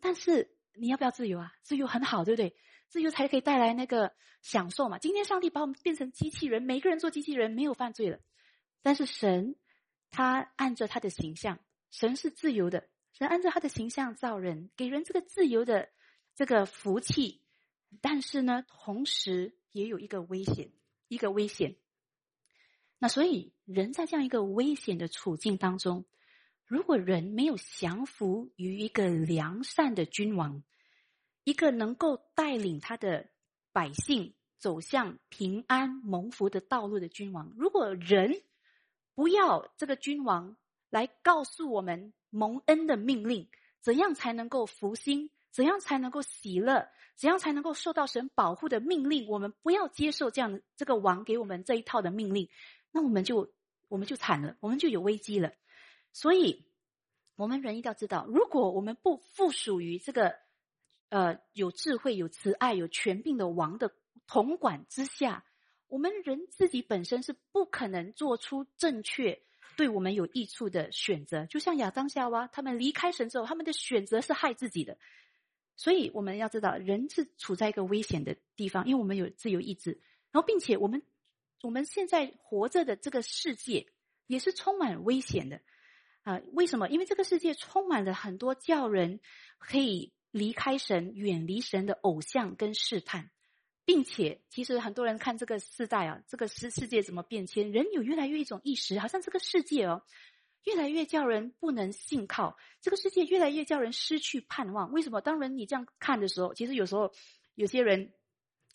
[0.00, 1.52] 但是你要不要自由啊？
[1.62, 2.54] 自由很好，对不对？
[2.86, 4.96] 自由才可以带来那个享受嘛。
[4.96, 8.20] 今天上帝把我们变成机器人，每个人做机器人没有犯罪了，
[8.80, 9.56] 但是神
[10.12, 11.58] 他按着他的形象，
[11.90, 15.88] 神是自由的，神按照他的形象造人，给人这个自由的
[16.36, 17.42] 这个福气。
[18.00, 20.70] 但是呢，同时也有一个危险，
[21.08, 21.74] 一个危险。
[23.00, 26.04] 那所以，人在这样一个危险的处境当中，
[26.64, 30.62] 如果人没有降服于一个良善的君王，
[31.42, 33.28] 一个能够带领他的
[33.72, 38.40] 百姓走向平安蒙福的道路的君王，如果人
[39.16, 40.56] 不要这个君王
[40.88, 43.48] 来告诉我们蒙恩的命令，
[43.80, 45.30] 怎样才能够福星？
[45.50, 46.88] 怎样才能够喜乐？
[47.16, 49.28] 怎样才能够受到神保护的命令？
[49.28, 52.48] 我们不要接受这样的这个王给我们这一套的命令。
[52.92, 53.52] 那我们就
[53.88, 55.52] 我们就惨了，我们就有危机了。
[56.12, 56.66] 所以，
[57.34, 60.36] 我们人一定要知道，如果我们不附属于这个
[61.08, 63.92] 呃有智慧、有慈爱、有权柄的王的
[64.26, 65.44] 统管之下，
[65.88, 69.42] 我们人自己本身是不可能做出正确、
[69.78, 71.46] 对我们有益处的选择。
[71.46, 74.98] 就像亚当夏娃他们离开神之后，他们的选择是害自己的。
[75.76, 79.92] 所以我们要知道，人是处在一个危险的地方，因为我们有自由意志，
[80.32, 81.02] 然后并且我们。
[81.60, 83.88] 我们现在活着的这个世界
[84.28, 85.60] 也是充满危险的，
[86.22, 86.88] 啊，为什么？
[86.88, 89.18] 因为这个世界充满了很多叫人
[89.58, 93.32] 可以离开神、远离神的偶像跟试探，
[93.88, 100.02] 并且，其实很多人看这个时代啊，这个世世界怎么变迁，人有越来越一种意识，好像这个世界哦，
[100.64, 104.92] 越来越叫人不能信靠，这个世界越来越叫人失去盼望。
[104.92, 105.22] 为什么？
[105.22, 107.10] 当人你这样看的时候，其实有时候
[107.54, 108.12] 有些人。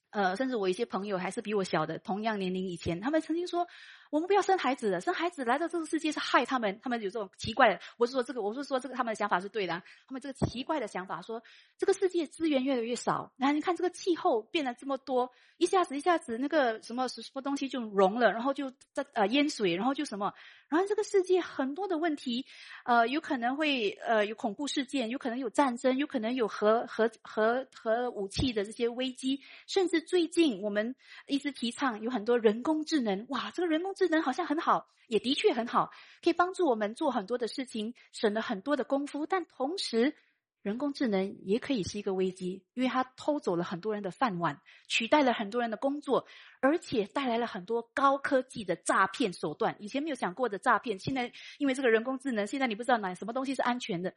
[0.10, 3.68] 呃，甚至我一些朋友还是比我小的，同样年龄以前，他们曾经说。
[4.14, 6.80] 我们不要生孩子了，生孩子来到这个世界是害他们。
[6.84, 9.74] 他们有这种奇怪的，我是说这个，我是说这个，他们的想法是对的。
[10.08, 11.42] 他们这个奇怪的想法说，
[11.80, 20.32] 这个世界资源越来越少，然后你看这个气候变得这么多，一下子一下子那个什么什么东西就融了，然后就在呃淹水，然后就什么，
[20.70, 22.46] 然后这个世界很多的问题，
[22.86, 30.96] 呃，有可能会呃有恐怖事件，有可能有战争，有可能有核核核核武器的这些危机，甚至最近我们
[31.26, 35.90] 一直提倡有很多人工智能，哇，这个人工智智能好像很好，也的确很好，
[36.22, 39.26] 可以帮助我们做很多的事情，省了很多的功夫。
[39.26, 40.14] 但同时，
[40.62, 46.28] 人工智能也可以是一个危机，因为它偷走了很多人的饭碗，取代了很多人的工作，
[46.60, 49.78] 而且带来了很多高科技的诈骗手段。
[49.80, 54.14] 以前没有想过的诈骗，现在因为这个人工智能，现在你不知道哪什么东西是安全的。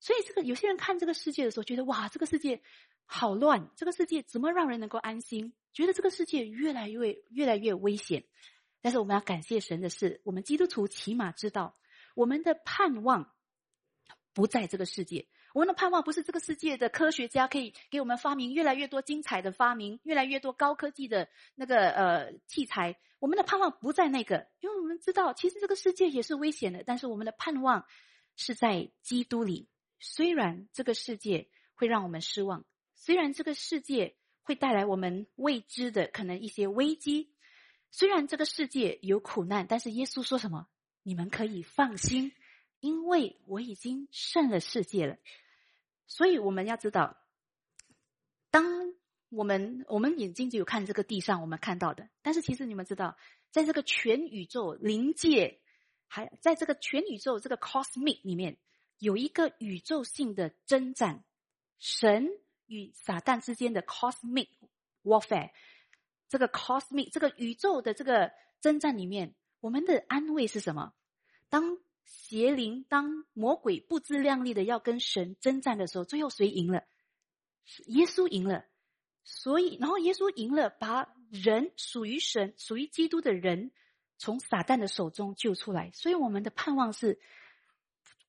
[0.00, 2.60] 所以，这个有些人看这个世界的时候，觉得哇，这个世界
[3.06, 5.54] 好乱，这个世界怎么让人能够安心？
[5.72, 8.24] 觉得这个世界越来越越来越危险。
[8.80, 11.76] 但是我们要感谢神的是，我们基督徒起码知道，
[12.14, 13.32] 我们的盼望
[14.32, 22.98] 不在这个世界，我们的盼望不是这个世界的科学家可以给我们发明越来越多精彩的发明，越来越多高科技的那个呃器材。
[23.18, 26.82] 我们的盼望不在那个，因为我们知道，其实这个世界也是危险的。
[26.86, 27.84] 但是我们的盼望
[28.34, 29.68] 是在基督里。
[29.98, 32.64] 虽然这个世界会让我们失望，
[32.94, 37.34] 虽然这个世界会带来我们未知的可能一些危机，
[37.90, 40.68] 虽然这个世界有苦难，但是耶稣说什么？
[41.02, 42.32] 你们可以放心，
[42.80, 45.16] 因为我已经胜了世界了。
[46.06, 47.16] 所以我们要知道，
[48.50, 48.64] 当
[49.28, 53.16] 我们我们眼睛只有看这个地上我们看到的，但是其实你们知道，
[53.50, 55.60] 在这个全宇宙临界，
[56.06, 58.58] 还在这个全宇宙这个 cosmic 里面，
[58.98, 61.24] 有一个宇宙性的征战，
[61.78, 62.28] 神
[62.66, 64.48] 与撒旦之间的 cosmic
[65.02, 65.50] warfare，
[66.30, 70.94] 这个 cosmic 这个宇宙的这个征战里面，我们的安慰是什么？
[71.50, 76.84] 当邪灵、当魔鬼不自量力的要跟神征战的时候，最后谁赢了？
[77.88, 78.64] 耶稣赢了。
[79.22, 83.70] 所以，然后耶稣赢了，把人属于神、属于基督的人
[84.16, 85.90] 从撒旦的手中救出来。
[85.92, 87.20] 所以，我们的盼望是，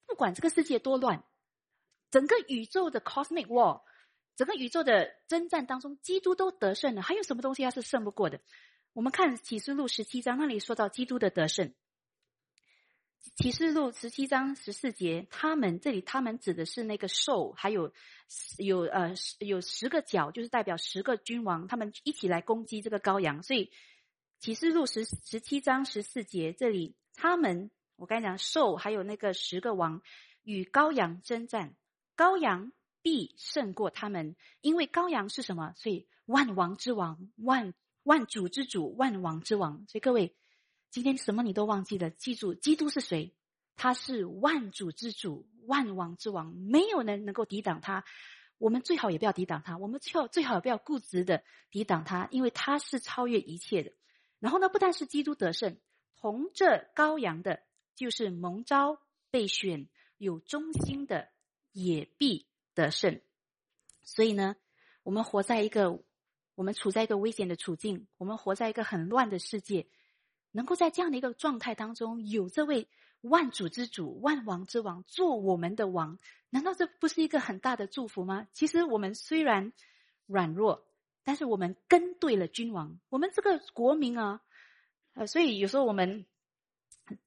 [0.06, 1.24] 不管这个世界多乱，
[2.10, 3.82] 整个宇宙的 cosmic war，
[4.36, 7.02] 整个宇宙的征战当中，基督都得胜了。
[7.02, 8.40] 还有什么东西他是胜不过的？
[8.94, 11.74] 我们看启示录十七章那里说到基督的得胜。
[13.36, 17.94] 启示录十七章十四节，他们这里他们指的是那个兽，还有
[18.58, 23.44] 有呃有十个角，就是代表十个君王，他们一起来攻击这个羔羊。
[23.44, 23.72] 所以
[24.40, 30.02] 启示录十十七章十四节，这里他们我刚才讲兽，还有那个十个王
[30.42, 31.76] 与羔羊征战，
[32.18, 35.74] 羔羊必胜过他们，因为羔羊是什么？
[35.76, 39.86] 所以万王之王，万万主之主，万王之王。
[39.88, 40.36] 所以各位。
[40.94, 42.10] 今天什么你都忘记了？
[42.10, 43.34] 记住，基督是谁？
[43.78, 48.04] 他是万主之主，万王之王，没有人能够抵挡他。
[48.58, 53.94] 我们最好也不要抵挡他，我们最好最好也不要固执的抵挡他，因为他是超越一切的。
[54.40, 55.78] 然后呢，不但是基督得胜，
[56.20, 57.64] 同这羔羊的，
[57.96, 59.88] 就是蒙召、被选、
[60.18, 61.30] 有忠心的，
[61.72, 63.22] 也必得胜。
[64.02, 64.56] 所以呢，
[65.04, 66.04] 我们活在一个，
[66.56, 69.88] 我们处在一个危险的处境，我们活在一个很乱的世界。
[70.54, 72.90] 能够在这样的一个状态当中，有这位
[73.22, 78.48] 万主之主、万王之王做我们的王，难道这不是一个很大的祝福吗？
[78.52, 79.72] 其实我们虽然
[80.26, 80.86] 软弱，
[81.24, 83.00] 但是我们跟对了君王。
[83.08, 84.42] 我们这个国民啊，
[85.14, 86.26] 呃，所以有时候我们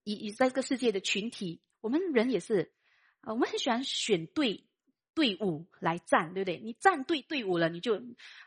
[0.02, 2.74] 以以在这个世界的群体，我们人也是，
[3.22, 4.66] 呃，我们很喜欢选对。
[5.14, 6.58] 队伍来站，对不对？
[6.58, 8.02] 你站对队伍了，你就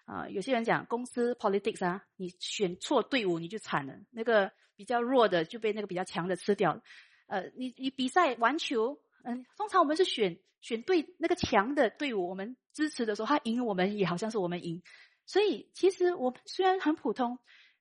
[0.06, 3.97] 啊，有些人讲公司 politics 啊，你选错队伍你就惨了。
[4.12, 6.82] 那个比较弱的就被那个比较强的吃掉了。
[7.27, 14.84] 呃，你你比赛玩球，嗯，通常我们是选选对那个强的队伍，我们支持的时候，他赢我们也好像是我们赢。
[15.25, 17.39] 所以其实我们虽然很普通，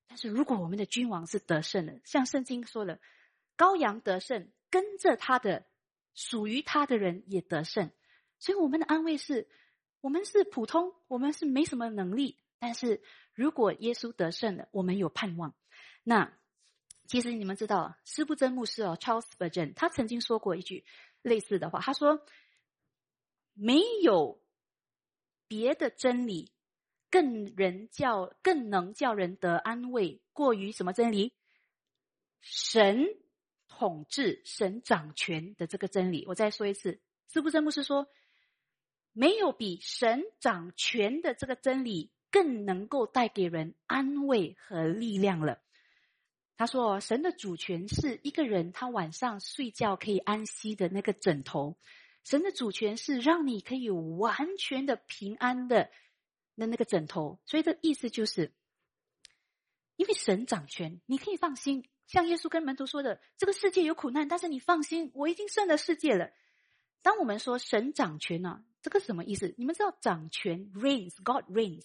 [0.08, 2.98] 但是如果我们的君王是得胜的，像圣经说了，
[3.56, 5.64] 羔羊得胜，跟着他的
[6.14, 7.90] 属于他的人也得胜。
[8.38, 9.48] 所以我们的安慰是，
[10.00, 12.38] 我们是普通，我们是没什么能力。
[12.58, 13.02] 但是
[13.34, 15.54] 如果耶稣得胜了，我们有盼望。
[16.02, 16.32] 那
[17.06, 20.84] 其实你们知道，施布真牧师哦，Charles Spurgeon，他曾经说过一句
[21.22, 22.24] 类似的话，他说
[23.54, 24.42] ：“没有
[25.48, 26.52] 别的真理
[27.10, 31.32] 更人叫更能叫人得安慰，过于什么真理？
[32.40, 33.06] 神
[33.68, 38.08] 统治、神掌权的这个真理。”我再说一次，施布真牧师说。
[39.18, 45.58] 没有比神掌权的这个真理更能够带给人安慰和力量了。
[46.58, 51.78] 他说：“神的主权是一个人他晚上睡觉可以安息的那个枕头，
[52.24, 55.90] 神的主权是让你可以完全的平安的
[56.54, 57.40] 那那个枕头。
[57.46, 58.52] 所以这意思就是，
[59.96, 61.88] 因为神掌权，你可以放心。
[62.06, 66.30] 像耶稣跟门徒说的：这个世界有苦难，但是你放心，我已经胜了世界了。
[67.00, 69.52] 当我们说神掌权呢？”这个什么意思？
[69.58, 71.84] 你们知道掌权 reigns，God reigns，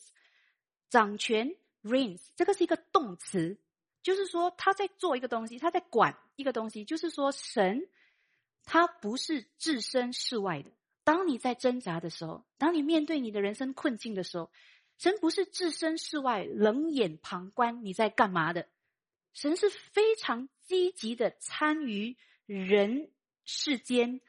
[0.88, 3.58] 掌权 reigns，这个是一个动词，
[4.04, 6.86] 就是说他在做一个东西，他在管一个东西。
[6.86, 7.90] 就是说神
[8.66, 10.70] 他不是置身事外的。
[11.04, 14.52] 当你在挣扎的时候，当你面对你的人生困境的时候，
[15.00, 18.70] 神不是置身事外、冷眼旁观你在干嘛的。
[19.34, 23.10] 神是非常积极的参与人
[23.44, 24.22] 世间。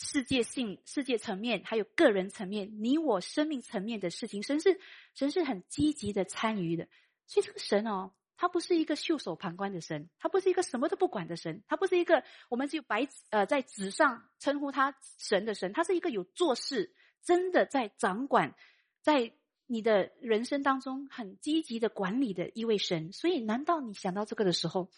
[0.00, 4.78] 世界性、世界层面，还有个人层面，你我生命层面的事情，神是
[5.12, 6.86] 神是很积极的参与的。
[7.26, 16.94] 所以这个神哦，他不是一个袖手旁观的神，他不是一个什么都不管的神，他不是一个我们就白呃在纸上称呼他神的神，他是一个有做事，
[17.24, 18.54] 真的在掌管，
[19.02, 19.32] 在
[19.66, 23.12] 你的人生当中很积极的管理的一位神。
[23.12, 24.90] 所以，难道你想到这个的时候，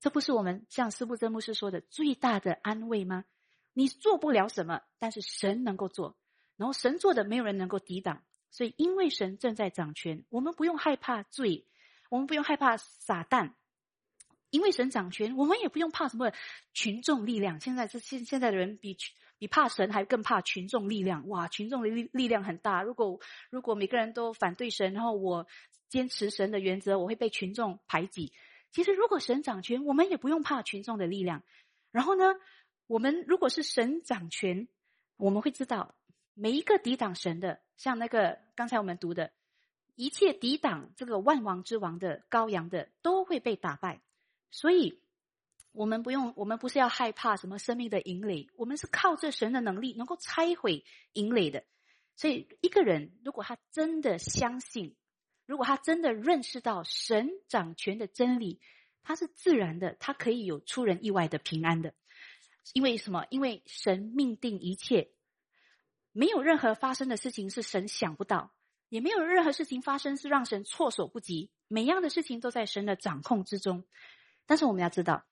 [0.00, 3.24] 这不是我们像斯布真牧师说的最大的安慰吗？
[3.72, 6.16] 你做不了什么，但是神能够做，
[6.56, 8.22] 然后神做的没有人能够抵挡。
[8.50, 11.66] 所以，因为神正在掌权，我们不用害怕罪，
[12.08, 13.52] 我们不用害怕撒旦。
[14.50, 16.32] 因为神掌权，我们也不用怕什么
[16.74, 17.60] 群众力量。
[17.60, 18.96] 现在是现现在的人比
[19.38, 21.28] 比怕神还更怕群众力量。
[21.28, 22.82] 哇，群众的力力量很大。
[22.82, 25.46] 如果如果每个人都反对神，然后我
[25.88, 28.32] 坚持神的原则，我会被群众排挤。
[28.72, 31.44] 其实，如果神掌权，我们也不用怕群众的力量。
[31.92, 32.34] 然后呢，
[32.90, 34.66] 我们如果是神掌权，
[35.16, 35.94] 我们会知道。
[36.34, 39.30] 每一个抵挡神的，像那个刚才我们读的，
[39.94, 44.02] 一切抵挡这个万王之王的羔羊的，都会被打败。
[44.50, 45.00] 所以，
[45.70, 51.62] 我们不用，我们不是要害怕什么生命的营垒，我们是靠着神的能力能够拆毁营垒的。
[52.16, 54.96] 所以，一个人如果他真的相信，
[55.46, 58.60] 如果他真的认识到神掌权的真理，
[59.04, 61.94] 他是自然的，他可以有出人意外的平安的。
[62.72, 63.26] 因为什么？
[63.30, 65.10] 因为神命定一切。
[66.12, 68.52] 没有任何发生的事情是神想不到，
[68.88, 71.52] 也没有任何事情发生是让神措手不及。
[71.68, 73.84] 每样的事情都在神的掌控之中。
[74.44, 75.24] 但是我们要知道，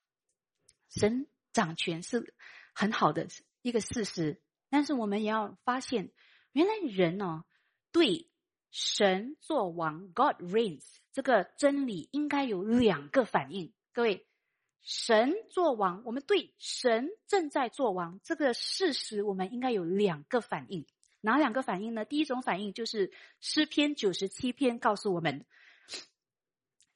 [0.89, 2.33] 神掌权是
[2.75, 3.27] 很好的
[3.63, 4.41] 一个事实。
[4.71, 6.13] 但是我们也要发现，
[6.53, 7.45] 原来人哦，
[7.91, 8.31] 对
[8.71, 13.73] 神做王 （God reigns） 这个真理应该有两个反应。
[13.93, 14.28] 各位。
[14.83, 20.87] 神做王，我们对神正在做王这个事实，我们应该有两个反应。
[21.21, 22.05] 哪两个反应呢？
[22.05, 25.45] 第一种反应就是诗篇九十七篇告诉我们，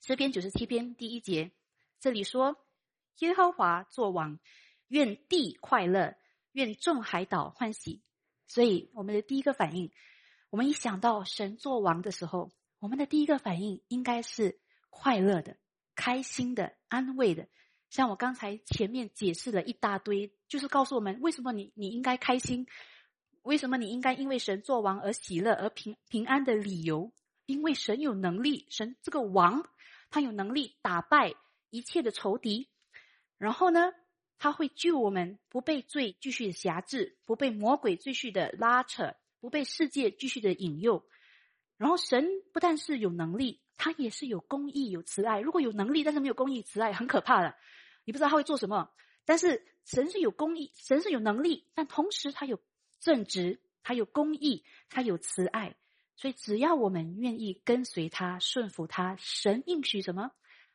[0.00, 1.50] 诗篇九十七篇第一节，
[1.98, 2.64] 这里说
[3.18, 4.38] ：“耶和华做王，
[4.86, 6.14] 愿地快乐，
[6.52, 8.00] 愿众海岛欢喜。”
[8.46, 9.90] 所以，我们的第一个反应，
[10.50, 15.56] 我们一想到神做王的时候，我们的第一个反应应该是快乐的、
[15.96, 17.48] 开心的、安慰的。
[17.92, 22.66] 像我刚才前面解释了一大堆，就是告诉我们为什么你你应该开心，
[23.42, 27.12] 为什么你应该因为神做王而喜乐而平平安的理由。
[27.44, 29.68] 因为神有能力，神这个王
[30.08, 31.34] 他有能力打败
[31.68, 32.70] 一切的仇敌，
[33.36, 33.92] 然后呢，
[34.38, 41.04] 他会救我们不被罪继续的辖制，不被魔鬼继续的拉扯，不被世界继续的引诱。
[41.76, 45.40] 然后神不但是有能力，他也是有公义、有慈爱。
[45.40, 47.54] 如果有能力但是没有公义、慈爱，很可怕的。
[48.04, 48.90] 你不知道他会做什么，
[49.24, 52.60] 但是神是有公义，神是有能力，但同时他有
[53.00, 55.76] 正直，他有公义，他有慈爱。
[56.14, 60.30] 所以只要我们愿意跟随他、顺服他，神应许什么？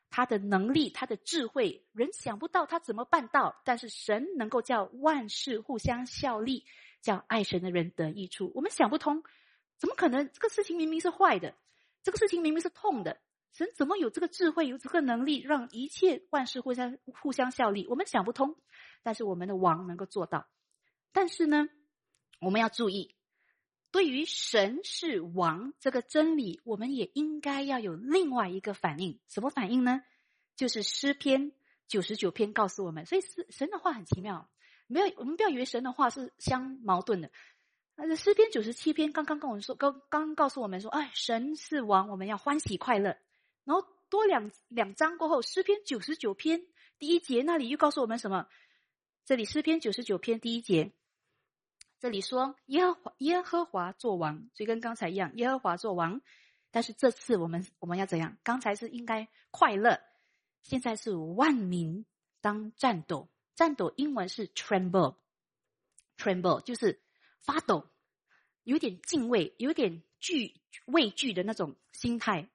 [0.10, 6.66] 他的能力、他的智慧，人想不到他怎么办到，但是神能够叫万事互相效力，
[7.02, 8.52] 叫爱神的人得益处。
[8.56, 9.24] 我们想不通，
[9.78, 10.30] 怎么可能？
[10.34, 11.56] 这个事情明明是坏的，
[12.04, 13.20] 这个事情明明是痛的。
[13.54, 17.88] 神怎么有这个智慧，有这个能力，让一切万事互相互相效力？
[17.88, 18.56] 我们想不通，
[19.02, 20.48] 但是我们的王能够做到。
[21.12, 21.68] 但是呢，
[22.40, 23.16] 我们要注意，
[23.92, 29.20] 对于神是王这个真理，我们也应该要有另外一个反应。
[29.28, 30.04] 什么反应呢？
[30.56, 31.52] 就是诗篇
[31.88, 33.08] 九十九篇告诉我们。
[33.08, 34.50] 所以，神神的话很奇妙，
[34.86, 37.32] 没有我们不要以为神的话是相矛盾的。
[37.96, 43.18] 那诗篇九十七篇刚刚跟我们说，刚刚告诉我们说，哎，神是王，我们要欢喜快乐。
[43.68, 46.66] 然后多两两章过后，诗篇九十九篇
[47.00, 48.48] 第一节那里又告诉我们什么？
[49.26, 50.94] 这里诗篇九十九篇第一节，
[52.00, 56.22] 这里说耶和华耶和华做王，所以跟刚才一样，耶和华做王。
[56.72, 58.38] 但是这次我们我们要怎样？
[58.42, 60.00] 刚才是应该快乐，
[60.64, 62.06] 现在是万民
[62.40, 67.02] 当战斗，战斗英文是 tremble，tremble 就是
[67.42, 67.90] 发抖，
[68.64, 70.56] 有点敬畏，有点惧
[70.86, 72.48] 畏惧的那种心态，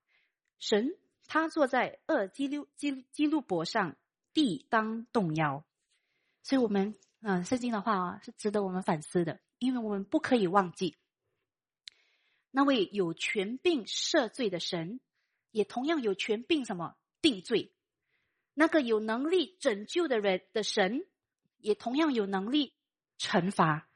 [0.58, 0.96] 神。
[1.32, 3.96] 他坐在二基路基基路伯上，
[4.34, 5.64] 地当动摇。
[6.42, 10.94] 所以，我们嗯，圣经的话啊，是值得我们反思的，因为我们不可以忘记，
[12.50, 15.00] 那位有权柄赦罪的神，
[15.50, 17.72] 也同样有权柄什么定罪。
[18.52, 21.06] 那个有能力拯救的人的神，
[21.56, 22.74] 也同样有能力
[23.18, 23.88] 惩罚。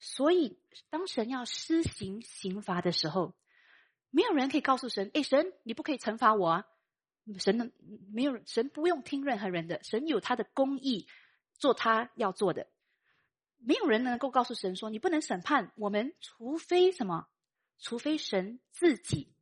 [0.00, 0.58] 所以，
[0.90, 3.36] 当神要施行刑罚的时候，
[4.16, 6.66] 没有人可以告诉神：“哎，神，你不可以惩罚我啊！”
[7.38, 7.70] 神的
[8.10, 11.06] 没有神不用听任何人的，神有他的公义，
[11.58, 12.66] 做他要做的。
[13.58, 17.26] 没有人能够告诉神说：“你不能审判我们，除非什么？
[17.78, 19.34] 除非神自己，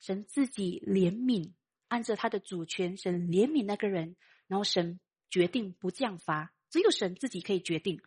[0.00, 1.52] 神自己怜悯，
[1.86, 4.16] 按照他的主权，神怜悯那个人，
[4.48, 4.98] 然后神
[5.30, 8.02] 决定不降罚，只有神自己可以决定。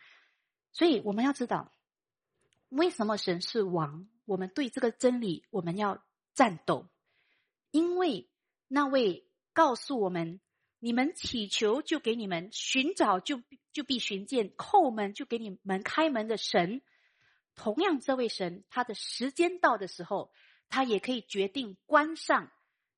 [0.73, 1.71] 所以我们要知道，
[2.67, 4.09] 为什么神是王？
[4.25, 6.03] 我们对这个真理，我们要
[6.33, 6.89] 战斗，
[7.71, 8.29] 因为
[8.67, 10.39] 那位告诉我们：
[10.79, 13.41] 你们祈求就给你们，寻找就
[13.71, 16.81] 就必寻见，叩门就给你们开门的神。
[17.53, 20.31] 同样，这位神，他的时间到的时候，
[20.69, 22.49] 他也可以决定关上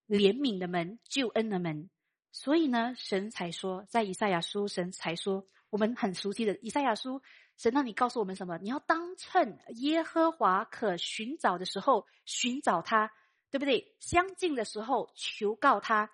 [0.07, 1.89] 怜悯的门、救恩的门。
[2.31, 7.23] 所以呢，神才说，在以赛亚书，神才说，我们很熟悉的以赛亚书，
[7.57, 8.59] 神让你告诉我们什么？
[8.59, 13.11] 你要当趁耶和华可寻找的时候寻找他，
[13.49, 13.95] 对不对？
[13.99, 16.11] 相近的时候求告他。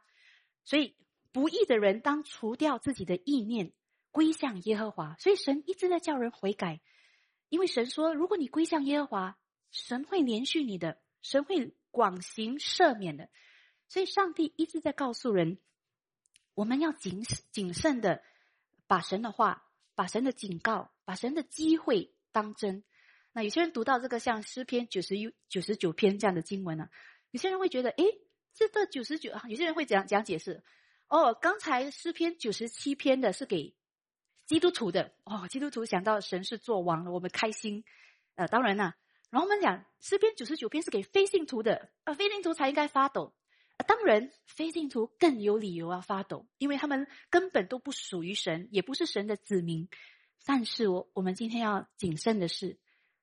[0.64, 0.96] 所以，
[1.34, 3.74] 不义的人当除掉自己的意念，
[4.12, 5.18] 归向耶和华。
[5.20, 6.80] 所以，神一直在叫人悔改。
[7.50, 9.38] 因为神说，如果你归向耶和华，
[9.72, 13.30] 神会连续你的，神会广行赦免的。
[13.90, 15.60] 所以，上帝一直在告诉人，
[16.54, 18.24] 我们要谨谨慎的
[18.90, 22.84] 把神的话、把神的警告、把神的机会当真。
[23.32, 26.90] 那有些人读到这个像诗篇九十一、九十九篇这样的经文呢，
[27.30, 28.04] 有些人会觉得，诶，
[28.56, 30.64] 这个九十九，有些人会讲讲解释，
[31.08, 33.76] 哦，刚才诗篇九十七篇的是给。
[34.46, 37.84] 基督徒的哦，基督徒想到神是做王了，我们开心。
[38.34, 38.96] 呃，当然啦。
[39.30, 43.36] 然后我们讲诗篇九十九篇是给非信徒的，啊，非信徒才应该发抖。
[43.90, 49.90] 当然，非信徒更有理由要发抖，因为他们根本都不属于神，也不是神的子民。
[50.46, 52.78] 但是我我们今天要谨慎的是，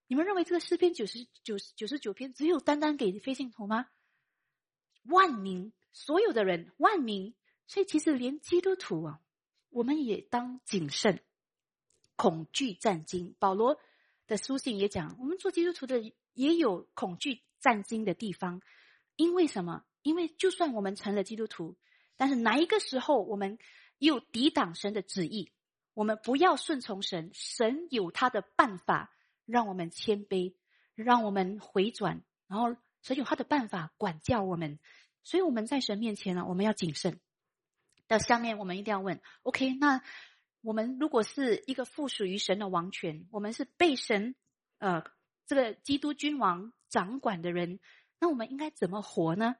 [0.08, 3.86] 你们认为这个诗篇九十九九十九篇只有单单给非信徒吗？
[5.04, 7.36] 万民，所有的人，万民，
[7.68, 9.20] 所以其实连基督徒啊。
[9.70, 11.22] 我们也当谨慎，
[12.16, 13.36] 恐惧战惊。
[13.38, 13.78] 保罗
[14.26, 18.60] 的书信也讲，我们做基督徒的也有恐惧战惊的地方。
[19.14, 19.84] 因为什么？
[20.07, 21.76] 因为就算我们成了基督徒，
[22.16, 23.59] 但是哪一个时候我们
[23.98, 25.50] 又抵挡神的旨意？
[25.94, 29.12] 我们不要顺从神，神有他的办法，
[29.46, 30.54] 让我们谦卑，
[30.94, 34.78] 让我们回转，然后神有他的办法管教我们。
[35.24, 37.18] 所以我们在神面前呢，我们要谨慎。
[38.07, 40.02] 到下面，我们一定要问：OK，那
[40.61, 44.36] 我们如果是一个附属于神的王权，我们是被神
[44.78, 45.02] 呃
[45.46, 47.80] 这个基督君王掌管的人，
[48.20, 49.57] 那我们应该怎么活呢？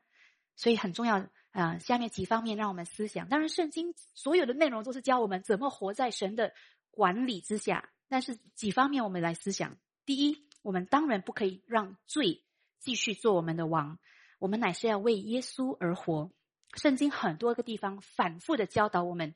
[0.57, 1.78] 所以很重要啊。
[1.78, 3.28] 下面几方面让我们思想。
[3.28, 6.52] 当然，圣经所有的内容都是教我们怎么活在神的
[6.90, 7.90] 管理之下。
[8.09, 12.42] 但是几方面我们来思想：第一，我们当然不可以让罪
[12.78, 13.98] 继续做我们的王，
[14.38, 16.30] 我们乃是要为耶稣而活。
[16.74, 19.34] 圣经很多个地方反复的教导我们，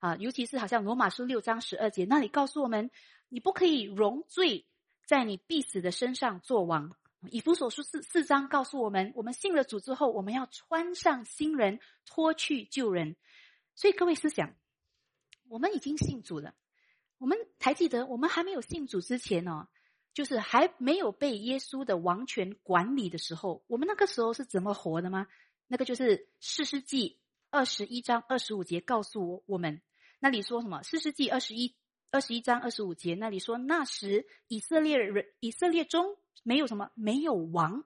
[0.00, 2.90] 啊，尤其是好像罗马书六章十二节那里告诉我们，
[3.28, 4.66] 你不可以容罪
[5.06, 6.94] 在你必死的身上做王。
[7.30, 13.16] 以弗所书四四章告诉我们，我们信了主之后，我们要穿上新人，脱去旧人。
[13.74, 14.54] 所以各位思想，
[15.48, 16.54] 我们已经信主了，
[17.18, 19.68] 我们还记得我们还没有信主之前呢，
[20.12, 25.26] 就是还没有被耶稣的王权管理的时候，我们那个时候是怎么活的吗？
[25.66, 27.10] 那个就是《四世纪》
[27.50, 29.80] 二十一章二十五节告诉我我们，
[30.20, 30.80] 那里说什么？
[30.82, 31.74] 《四世纪》二十一
[32.14, 37.82] 二十一章二十五节那里说，那时以色列人以色列中没有什么没有王，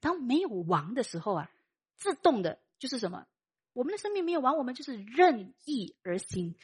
[0.00, 1.50] 当没有王的时候啊，
[1.96, 3.26] 自动的就是什么？
[3.72, 6.56] 我们的生命没有王，我们就是任意而行。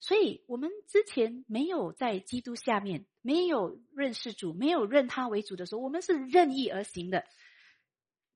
[0.00, 7.24] 所以，我们之前没有在基督下面，没有认识主，没有认他为主的时候，我们是任意而行的。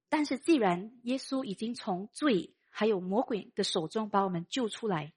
[0.09, 5.13] 但是，既然耶稣已经从罪还有魔鬼的手中把我们救出来，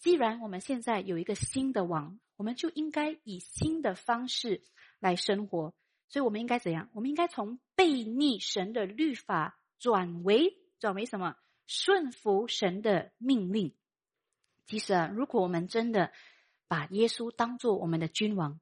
[0.00, 4.64] 既然我们现在有一个新的王，我们就应该以新的方式
[4.98, 5.74] 来生活。
[6.08, 6.90] 所以，我们应该怎样？
[6.92, 11.36] 我们应该从背逆神的律法转为转为什么？
[11.68, 13.76] 顺服神的命令。
[14.66, 16.10] 其实啊，如果我们真的
[16.66, 18.60] 把耶稣当做我们的君王，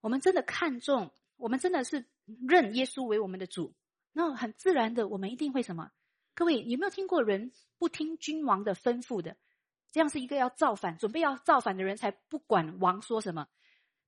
[0.00, 2.06] 我们真的看重，我们真的是
[2.48, 3.74] 认耶稣为我们的主。
[4.12, 5.90] 那很自然的，我们一定会什么？
[6.36, 9.36] 各位有没有听过人不听君王的吩咐的？
[9.90, 13.46] 这样是一个要造反、准备要造反的人才不管王说什么。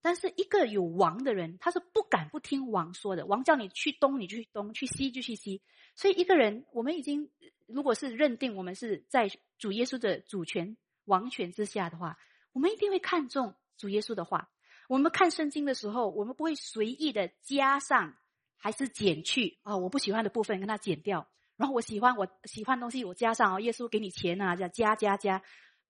[0.01, 3.25] 但是一个有王的人，他是不敢不听王说的。
[3.27, 5.63] 王叫你去东，你就去东；去西就去西。
[5.95, 7.31] 所以一个人，我们已经
[7.67, 12.19] 如果是认定我们是在主耶稣的主权、王权之下的话，
[12.53, 14.51] 我们一定会看重主耶稣的话。
[14.89, 18.17] 我们看圣经的时候，我们不会随意的加上。
[18.65, 21.27] 还是减去啊，我不喜欢的部分跟他减掉，
[21.57, 25.43] 然后我喜欢我喜欢东西我加上哦，耶稣给你钱啊，叫加加加，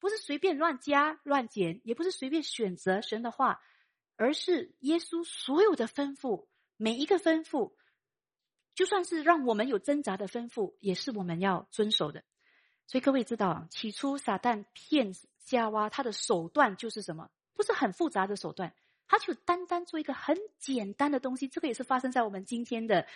[0.03, 3.61] 不是随便乱加乱减，也不是随便选择神的话，
[4.17, 7.73] 而是耶稣所有的吩咐，每一个吩咐，
[8.75, 12.25] 就算是让我们有挣扎的吩咐，也是我们要遵守的。
[12.89, 17.31] 所以各位知道，起初撒旦骗夏娃，他的手段就是什么？
[17.55, 18.75] 不是很复杂的手段，
[19.07, 21.47] 他就单单做一个很简单的东西。
[21.47, 23.07] 这个也是发生在我们今天的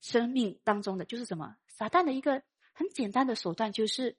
[0.00, 1.58] 生命当中的，就是什么？
[1.66, 4.16] 撒旦的一个很简单的手段，就是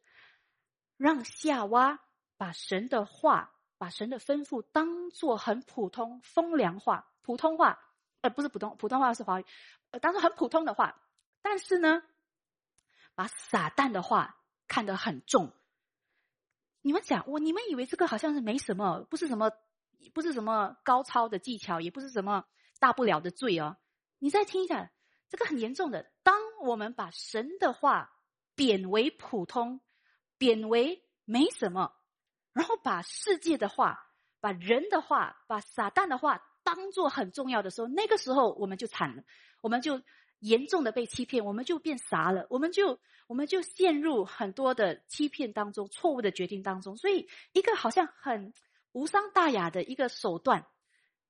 [0.97, 1.99] 让夏娃
[2.41, 7.79] 把神的话、把神的吩咐当做很普通、风凉话、普通话，
[8.21, 9.45] 呃，不是普通，普通话是华语，
[10.01, 10.99] 当做很普通的话。
[11.43, 12.01] 但是呢，
[13.13, 15.53] 把撒旦的话看得很重。
[16.81, 19.51] 你们讲我，你们以为这个好像是没什么，不是什么，
[20.11, 22.45] 不是什么高超的技巧，也不是什么
[22.79, 23.77] 大不了的罪哦。
[24.17, 24.91] 你再听一下，
[25.29, 26.11] 这个很严重的。
[26.23, 28.11] 当我们把神的话
[28.55, 29.79] 贬为普通，
[30.39, 31.93] 贬为没什么，
[32.53, 34.07] 然后把世界的话、
[34.39, 39.23] 把人的话、把撒旦的话当做很重要的时候，那个时候我们就惨了，
[39.61, 40.01] 我们就。
[40.41, 46.97] 严重的被欺骗，我们就变傻了，我们就我们就陷入很多的欺骗当中，错误的决定当中。
[46.97, 48.51] 所以，一个好像很
[48.91, 50.65] 无伤大雅的一个手段，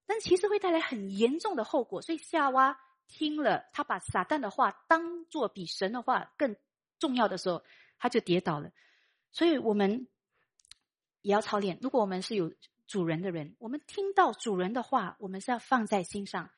[0.05, 2.01] 但其实会带来很严重的后果。
[2.01, 6.55] 所以夏娃听了，他把撒旦的话当做比神的话更
[6.97, 7.65] 重要的时候，
[7.99, 8.72] 他就跌倒了。
[9.34, 10.07] 所以我们
[11.22, 11.78] 也要操练。
[11.82, 12.53] 如果我们是有
[12.88, 16.49] 主人的人，我们听到主人的话，我们是要放在心上，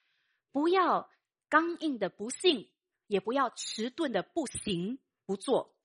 [0.51, 1.09] 不要。
[1.49, 2.72] 刚硬的不信，
[3.05, 4.97] 也不要迟钝的不行
[5.28, 5.76] 不做。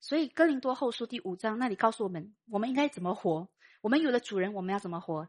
[0.00, 3.46] 所以哥林多后书第五章那里告诉我们，我们应该怎么活？
[3.82, 5.28] 我们有了主人，我们要怎么活？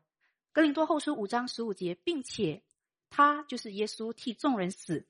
[0.53, 2.63] 哥林多后书五章十五节，并且
[3.09, 5.05] 他就是耶稣替众人死，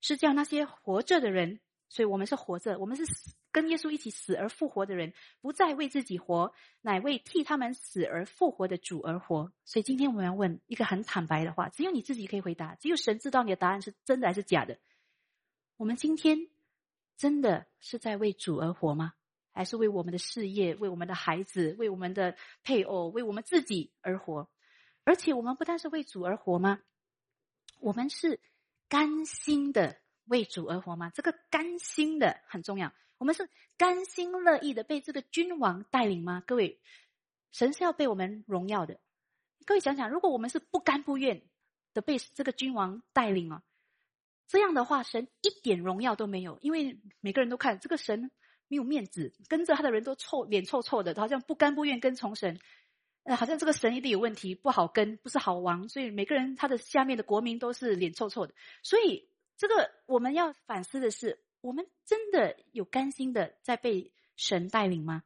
[0.00, 1.60] 是叫那些活着的人。
[1.92, 3.34] 所以我们是活着，我们是死。
[3.52, 5.12] 跟耶稣一起死而复活的人，
[5.42, 9.52] 不再为自己活，乃为替他们死而复活的主而活。
[9.66, 14.78] 所以今天我们要问一个很坦白的话，只有你自己可以回答，只有神知道你的答案是真的还是假的。
[15.76, 16.48] 我们今天
[17.18, 19.12] 真的是在为主而活吗？
[19.52, 24.48] 还是为我们的事业、为我们的孩子、为我们的配偶、为我们自己而活？
[25.04, 26.80] 而且我们不但是为主而活吗？
[27.80, 28.40] 我们是
[28.88, 31.10] 甘心的为主而活吗？
[31.14, 32.92] 这个甘心的很重要。
[33.18, 36.42] 我们是甘心乐意的被这个君王带领吗？
[36.46, 36.80] 各位，
[37.52, 38.98] 神是要被我们荣耀的。
[39.64, 41.42] 各位想想，如果我们是不甘不愿
[41.94, 43.62] 的被这个君王带领啊，
[44.48, 48.30] 这样的话，神一点荣耀都没有，因为每个人都看这个神
[48.66, 52.58] 没有面子，跟着他的人都臭脸臭臭的，好像不甘不愿跟从神，
[53.22, 58.54] 呃，好像这个神一定有问题，不好跟，不是好王，所以每个人他的下面的国民都是脸臭臭的。
[58.82, 59.28] 所以，
[59.62, 61.38] 这个我们要反思的是。
[61.60, 65.22] 我们真的有甘心的在被神带领吗？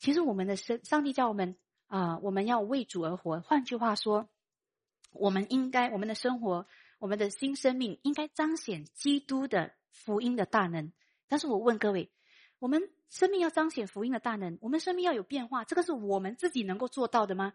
[0.00, 1.56] 其实我们的生，上帝叫我们
[1.86, 3.40] 啊，我们要为主而活。
[3.42, 4.28] 换句话说，
[5.12, 6.66] 我们应该我们的生活，
[6.98, 10.92] 我们的新生命应该彰显基督的福音的大能。
[11.28, 12.10] 但是我问各位，
[12.58, 17.54] 我们生命要彰显福音的大能，我们生命要有变化，这个是我们自己能够做到的吗？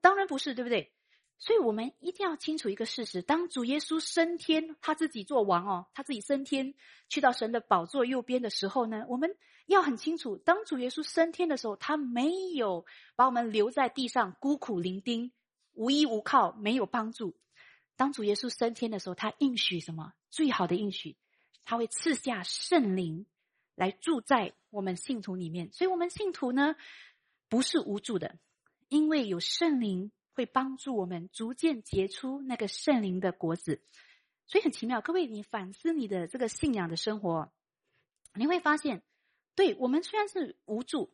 [0.00, 0.94] 当然不是，对不对？
[1.40, 6.74] 所以我们一定要清楚一个事实：当主耶稣升天，他自己做王哦，他自己升天
[7.08, 9.36] 去到神的宝座右边的时候呢，我们
[9.66, 12.84] 要很清楚，当主耶稣升天的时候，他没有
[13.14, 15.30] 把我们留在地上孤苦伶仃、
[15.74, 17.36] 无依无靠、没有帮助。
[17.94, 20.14] 当主耶稣升天的时候，他应许什么？
[20.30, 21.16] 最好的应许，
[21.64, 23.26] 他会赐下圣灵
[23.76, 25.70] 来住在我们信徒里面。
[25.72, 26.74] 所以，我们信徒呢，
[27.48, 28.38] 不是无助的，
[28.88, 30.10] 因为有圣灵。
[30.38, 33.82] 会帮助我们逐渐结出那个圣灵的果子，
[34.46, 35.00] 所以很奇妙。
[35.00, 37.52] 各位，你反思你的这个信仰的生活，
[38.34, 39.02] 你会发现，
[39.56, 41.12] 对我们虽然是无助、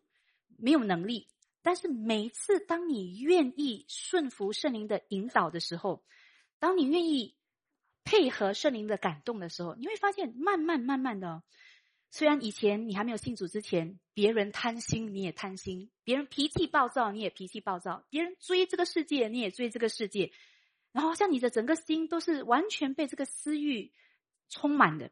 [0.59, 1.27] 没有能力，
[1.63, 6.05] 但是每一次当你愿意顺服圣灵的引导的时候，
[6.59, 7.35] 当你愿意
[8.05, 11.43] 配合圣灵的感动的时候，你会发现，慢慢慢慢的。
[12.17, 20.31] 虽然以前你还没有信主之前，别人贪心你也贪心，别人脾气暴躁你也脾气暴躁，别人追这个世界你也追这个世界，
[20.93, 23.93] 然后像你的整个心都是完全被这个私欲
[24.49, 25.11] 充满的。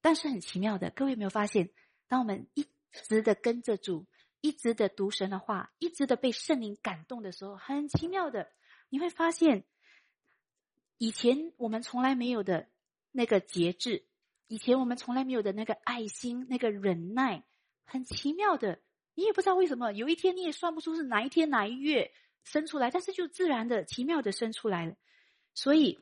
[0.00, 1.68] 但是很奇妙的，各位有没有发现，
[2.08, 4.06] 当我们一直的跟着主，
[4.40, 8.50] 一直的读神的话，一直的被圣灵感动的时候，很奇妙的，
[8.88, 9.66] 你会发现，
[10.96, 12.70] 以前我们从来没有的
[13.12, 14.06] 那个节制。
[14.46, 17.44] 以前我们从来没有的那个爱心、那个忍耐，
[17.84, 18.80] 很奇妙的，
[19.14, 22.12] 你也不知道为什么，有一天你也算不出是哪一天哪一月
[22.44, 24.96] 生出来，但是就自然的、奇妙的生出来了。
[25.54, 26.00] 所以，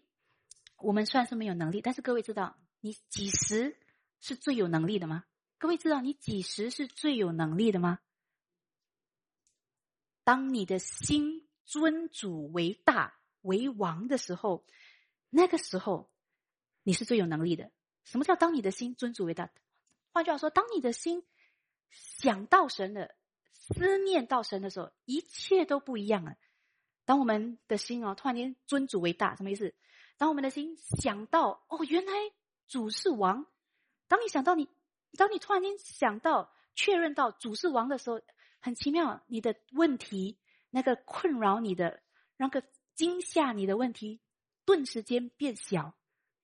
[0.76, 3.78] 我们算是没有能力，但是各位知道，你几时
[4.20, 5.24] 是最有能力的吗？
[5.58, 8.00] 各位知道你几时是最有能力的吗？
[10.24, 14.64] 当你的心尊主为大为王的时候，
[15.30, 16.10] 那个时候
[16.82, 17.70] 你是最有能力的。
[18.04, 19.50] 什么叫当你的心尊主为大？
[20.12, 21.24] 换句话说，当你的心
[21.90, 23.14] 想到神的、
[23.52, 26.36] 思念到神的时候，一切都不一样了。
[27.04, 29.74] 当我们的心哦，突然间尊主为大，什么意思？
[30.18, 32.12] 当我们的心想到哦，原来
[32.68, 33.46] 主是王。
[34.08, 34.68] 当你想到你，
[35.16, 38.20] 当你突然间想到、确认到主是王的时候，
[38.60, 40.38] 很奇妙，你的问题
[40.70, 42.02] 那个困扰你的、
[42.36, 42.62] 那个
[42.94, 44.20] 惊吓你的问题，
[44.64, 45.94] 顿时间变小，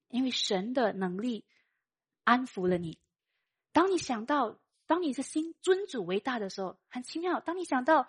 [0.09, 1.45] 因为神的能力
[2.25, 2.99] 安抚了你。
[3.73, 7.41] 当你想到，当你的心尊主为大的时候，很奇妙。
[7.41, 8.09] 当你想到。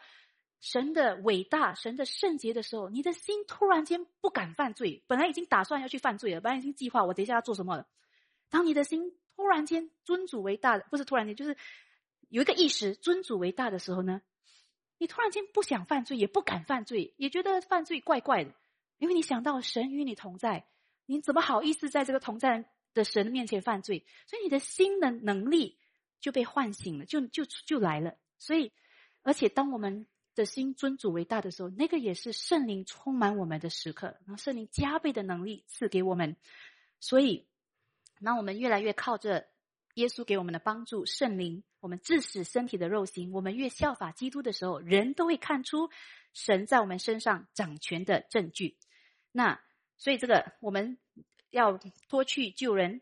[0.61, 5.01] 神的伟大，神的圣洁的时候，你的心突然间不敢犯罪。
[5.07, 7.87] 本来已经打算要去犯罪了，本来已经计划我等一下要做什么了。
[8.49, 11.55] 当你的心突然间尊主为大的，不是突然间，就是
[12.27, 14.21] 有一个意识尊主为大的时候呢，
[14.97, 18.53] 你突然间不想犯罪，也不敢犯罪，也觉得犯罪怪怪的，
[18.97, 20.67] 因为你想到神与你同在，
[21.09, 24.05] 你怎么好意思在这个同在的神面前犯罪？
[24.27, 25.79] 所以你的心的能力
[26.19, 28.15] 就被唤醒了，就就就来了。
[28.37, 28.71] 所以，
[29.23, 30.05] 而且当我们
[30.35, 36.37] 的心尊主为大的时候，那个也是圣灵充满我们的时刻，然后圣灵加倍的能力赐给我们，
[36.99, 37.47] 所以，
[38.19, 39.47] 那我们越来越靠着
[39.95, 45.89] 耶稣给我们的帮助，圣灵，我们致使身体的肉形，我们越效法基督的时候，人都会看出
[46.33, 48.77] 神在我们身上掌权的证据。
[49.31, 49.59] 那
[49.99, 50.97] 所以这个我们
[51.51, 53.01] 要脱去旧人，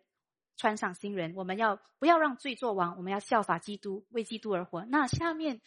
[0.58, 2.98] 穿上新人，我们要不要让罪作王？
[2.98, 4.84] 我们要效法基督，为基督而活。
[4.84, 5.62] 那下面。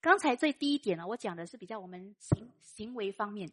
[0.00, 3.50] 刚才这第一点呢，我讲的是比较我们行行为方面。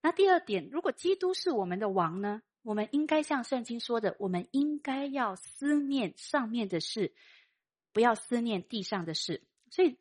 [0.00, 7.12] 那第二点，如果基督是我们的王呢，我们应该像圣经说的，我们应该要思念上面的事，
[7.92, 9.42] 不要思念地上的事。
[9.70, 9.98] 所以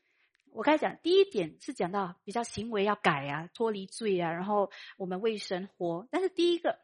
[0.54, 6.08] 我刚才讲第一点是讲到比较行为要改啊，脱离罪啊，然后我们为生活。
[6.12, 6.80] 但是第一个，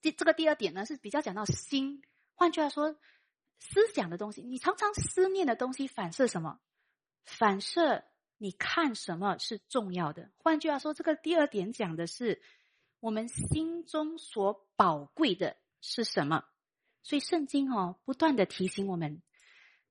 [0.00, 2.02] 第这个第二点呢是比较讲到心。
[2.34, 2.96] 换句话说，
[3.58, 6.60] 思想的东西，你常常思念的东西反射什么？
[7.24, 8.04] 反射。
[8.38, 10.30] 你看什么是重要的？
[10.36, 12.42] 换句话说，这个第二点讲的是
[13.00, 16.44] 我们心中所宝贵的是什么。
[17.02, 19.22] 所以圣经哦，不断的提醒我们，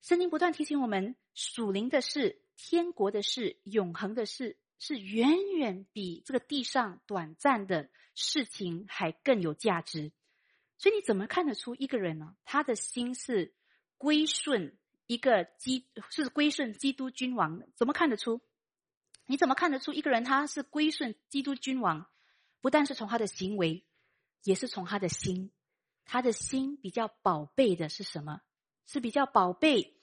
[0.04, 10.12] 圣经不断提醒我们，属灵的事、天国的事、永恒的事，是远远比这个地上短暂的事情还更有价值。
[10.78, 12.36] 所以你怎么看得出一个人呢？
[12.44, 13.54] 他的心是
[13.98, 14.78] 归顺？
[15.08, 18.42] 一个基是归顺基督君王的，怎么看得出？
[19.28, 22.08] 你怎么看得出一个人他是归顺基督君王？
[22.60, 23.86] 不但是从他的行为，
[24.44, 25.52] 也是从他的心。
[26.06, 28.42] 他的心比较宝贝的是什么？
[28.88, 29.95] 是比较宝贝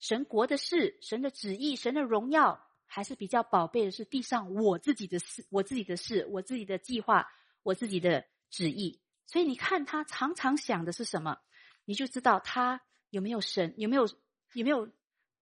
[0.00, 7.28] 神国的事、神的旨意、神的荣耀，还是比较宝贝的是地上我自己的事、我自己的事、我自己的计划、
[7.62, 9.00] 我自己的旨意？
[9.26, 11.38] 所以你看他常常想的是什么，
[11.84, 14.08] 你就知道他有没有神，有没有。
[14.54, 14.90] 有没有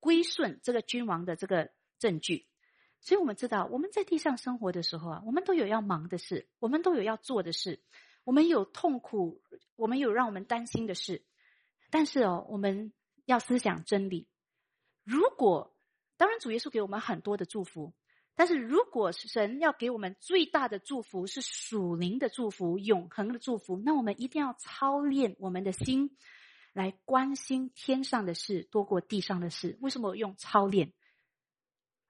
[0.00, 2.48] 归顺这个君王的这个证据？
[3.00, 7.80] 所以我们知道，我们在地上生活的时候啊，我们都有要忙的事，我们都有要做的事，
[8.24, 9.40] 我们有痛苦，
[9.76, 11.24] 我们有让我们担心的事。
[11.88, 12.92] 但是哦，我们
[13.26, 14.26] 要思想真理。
[15.06, 15.74] 如果
[16.18, 17.94] 当然，主耶稣给我们很多的祝福，
[18.34, 26.16] 但是如果神要给我们最大的祝福是属灵的祝福、永恒的祝福，那我们一定要操练我们的心。
[26.72, 30.92] 来关心天上的事多过地上的事，为什么用操练？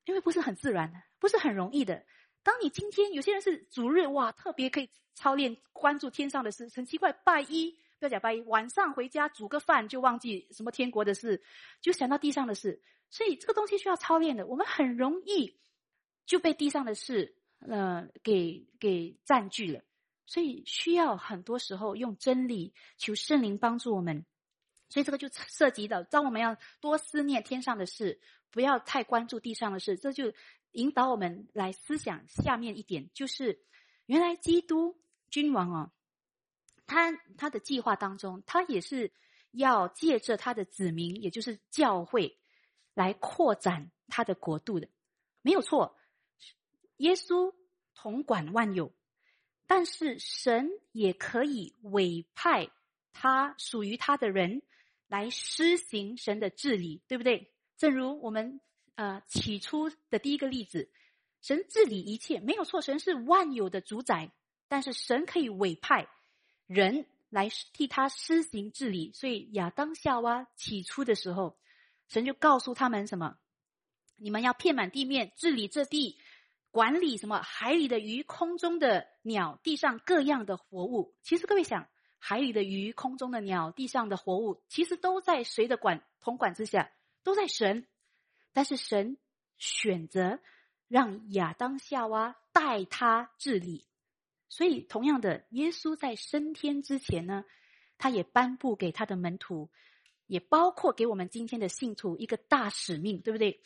[0.05, 2.05] 因为不是很自然的，不是很容易的。
[2.43, 7.13] 当你今天有些人是主日哇，特别可以操练关注天上的事，很奇怪。
[7.13, 11.43] 拜一不要讲拜一，晚上回家煮个饭就忘记什么天国的事，
[11.81, 12.83] 就想到地上的事。
[13.09, 14.47] 所以这个东西需要操练的。
[14.47, 15.59] 我们很容易
[16.27, 19.83] 就被地上的事呃给给占据了，
[20.27, 24.27] 所以需要很多时候用真理求圣灵帮助我们。
[24.89, 28.21] 所以这个就涉及到，当我们要多思念天上的事，
[28.51, 30.33] 不要太关注地上的事，这就
[30.73, 33.65] 引导我们来思想下面一点，就是
[34.07, 34.97] 原来基督
[35.29, 35.91] 君王哦，
[36.87, 39.12] 他他的计划当中，他也是
[39.51, 42.39] 要借着他的子民，也就是教会，
[42.95, 44.89] 来扩展他的国度的，
[45.43, 45.97] 没有错。
[46.97, 47.55] 耶稣
[47.95, 48.93] 统管万有，
[49.66, 52.70] 但是神也可以委派
[53.12, 54.62] 他属于他的人。
[55.09, 57.53] 来施行神的治理，对不对？
[57.76, 58.61] 正如我们
[58.97, 60.91] 呃起初的第一个例子，
[61.43, 64.32] 神治理一切没有错，神是万有的主宰，
[64.66, 66.09] 但是神可以委派
[66.67, 69.12] 人来替他施行治理。
[69.12, 71.59] 所以亚当夏娃起初的时候，
[72.09, 73.37] 神就告诉他们什么？
[74.17, 76.19] 你们要遍满地面，治理这地，
[76.71, 77.41] 管理什么？
[77.43, 81.14] 海里的鱼，空中的鸟，地上各样的活物。
[81.23, 81.89] 其实各位想。
[82.19, 86.91] 海里的鱼、空中的鸟、地上的活物，其实都在谁的管统管之下？
[87.23, 87.87] 都在神。
[88.53, 89.17] 但是神
[89.59, 90.41] 选择
[90.89, 93.87] 让亚当夏娃代他治理。
[94.57, 97.45] 所以，同样的，耶稣在升天之前呢，
[97.99, 99.71] 他也颁布给他的门徒，
[100.27, 103.61] 也包括给我们今天的信徒一个大使命，对不对？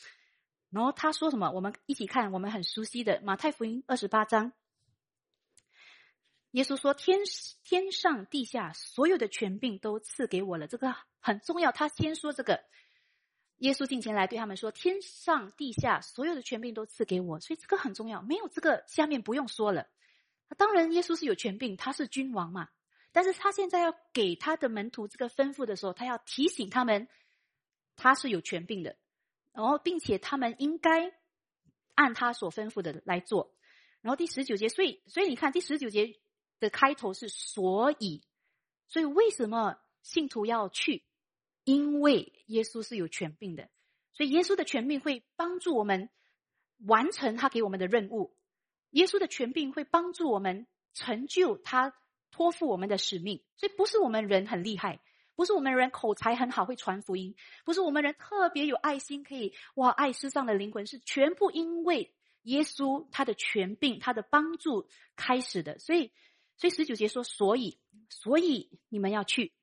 [0.68, 1.49] 然后他说什么？
[1.53, 4.53] 我们一起看，我们很熟悉的马太福音二十八章。
[6.51, 7.20] 耶稣说：“天
[7.62, 11.70] 天上地下所有的权柄都赐给我了。”这个很重要。
[11.70, 12.64] 他先说这个，
[13.59, 18.20] 耶稣进前来对他们说：“天上地下所有的权柄都赐给我。”所以这个很重要。
[18.22, 19.86] 没有这个，下面不用说了。
[20.57, 22.68] 当然，耶稣是有权柄，他是君王嘛。
[23.12, 27.09] 但是他现在要给他的门徒这个吩咐的时候，他要提醒他们，
[27.96, 28.96] 他是有权柄的，
[29.53, 31.12] 然后并且他们应该
[31.94, 33.55] 按他所吩咐的来做。
[34.01, 36.20] 然后第十九节，所以所以你看第十九节。
[36.61, 38.22] 的开头是所以，
[38.86, 41.07] 所以为什么信徒要去？
[41.64, 43.70] 因为耶稣是有权柄的，
[44.12, 46.11] 所以耶稣的权柄会帮助我们
[46.84, 48.36] 完成他给我们的任务。
[48.91, 51.95] 耶稣的权柄会帮助我们成就他
[52.30, 53.43] 托付我们的使命。
[53.57, 55.01] 所以不是我们人很厉害，
[55.36, 57.34] 不是我们人口才很好会传福音，
[57.64, 65.78] 不是我们人特别有爱心可以哇爱世上的灵魂，是全部因为耶稣他的权柄他的帮助开始的。
[65.78, 66.12] 所以。
[66.57, 67.78] 所以十九节说，所以，
[68.11, 69.55] 所以你们要去，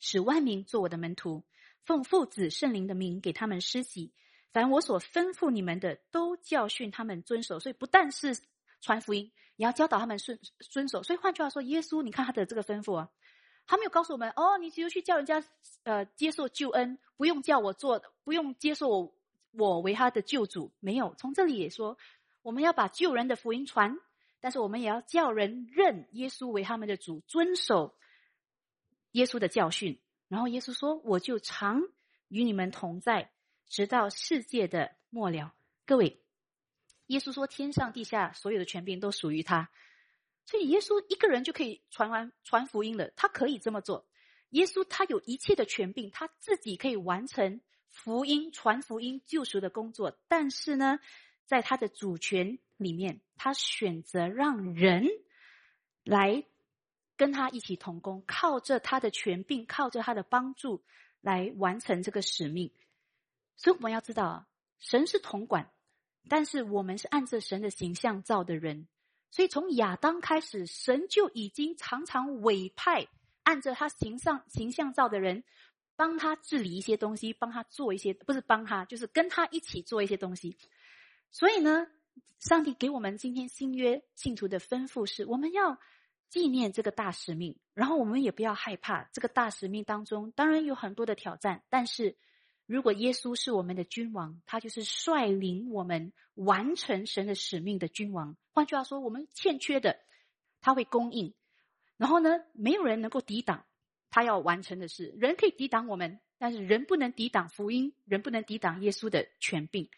[0.00, 1.46] 使万民做我的门徒，
[1.86, 4.12] 奉父子圣灵的名给他们施洗，
[4.54, 7.60] 凡我所吩咐你们的，都教训他们遵守。
[7.60, 8.38] 所以不但是
[8.80, 10.38] 传福音，也要教导他们顺
[10.70, 11.02] 遵守。
[11.02, 13.10] 所以换句话说，耶稣，你看他的这个吩咐啊，
[13.66, 15.44] 他没有告诉我们哦，你只有去叫人家
[15.82, 19.14] 呃接受救恩，不用叫我做，不用接受我
[19.50, 20.72] 我为他的救主。
[20.80, 21.98] 没有，从这里也说，
[22.40, 23.98] 我们要把救人的福音传。
[24.40, 27.94] 但是我们也要叫人认耶稣为他们的主，遵守
[29.12, 29.98] 耶稣的教训。
[30.28, 31.80] 然后耶稣说：“我就常
[32.28, 33.30] 与你们同在，
[33.66, 35.54] 直到世界的末了。”
[35.86, 36.22] 各位，
[37.06, 39.70] 耶稣说：“天上地下所有的权柄都属于他。”
[40.46, 43.10] 所以耶稣一个人就可以传完传福音了。
[43.16, 44.06] 他可以这么做。
[44.50, 50.18] 耶稣他有一切的权柄，他自己可以完成福音传福音救赎的工作。
[50.28, 50.98] 但是呢，
[51.44, 52.58] 在他的主权。
[52.76, 55.06] 里面，他选择让人
[56.02, 56.44] 来
[57.16, 60.84] 跟他一起同工，靠着他的权柄，靠着他的帮助
[61.20, 62.72] 来完成这个使命。
[63.56, 64.46] 所以我们要知道啊，
[64.78, 65.70] 神是统管，
[66.28, 68.88] 但是我们是按着神的形象造的人。
[69.30, 73.08] 所以从亚当开始，神就已经常常委派
[73.42, 75.44] 按着他形象形象造的人，
[75.96, 80.56] 帮他治理一些东西，帮他做一些，不是帮他，就是跟他一起做一些东西。
[81.30, 81.86] 所以呢。
[82.40, 85.78] 上帝给我们今天新约信徒的吩咐是：我们要
[86.28, 91.62] 纪念这个大使命，然后我们也不要害怕这个大使命当中，当然有很多的挑战。
[91.70, 92.18] 但是
[92.66, 98.36] 如果耶稣是我们的君王，他就是率领我们完成神的使命的君王。
[98.52, 99.98] 换句话说，我们欠缺的，
[100.60, 101.34] 他会供应。
[101.96, 103.64] 然后呢，没有人能够抵挡
[104.10, 105.14] 他要完成的事。
[105.18, 109.88] 人可以抵挡我们，但是人不能抵挡福音，人不能抵挡耶稣的权柄。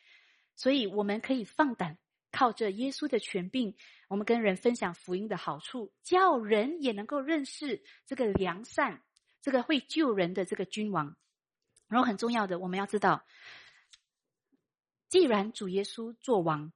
[0.54, 1.98] 所以我们可以放胆。
[2.32, 3.74] 靠着耶稣的权柄，
[4.08, 9.02] 我们跟人分享福音的好处，叫人也能够认识这个良善、
[9.40, 11.16] 这个会救人的这个君王。
[11.88, 13.24] 然后很重要的，我们要知道，
[15.08, 16.72] 既然主耶稣做王，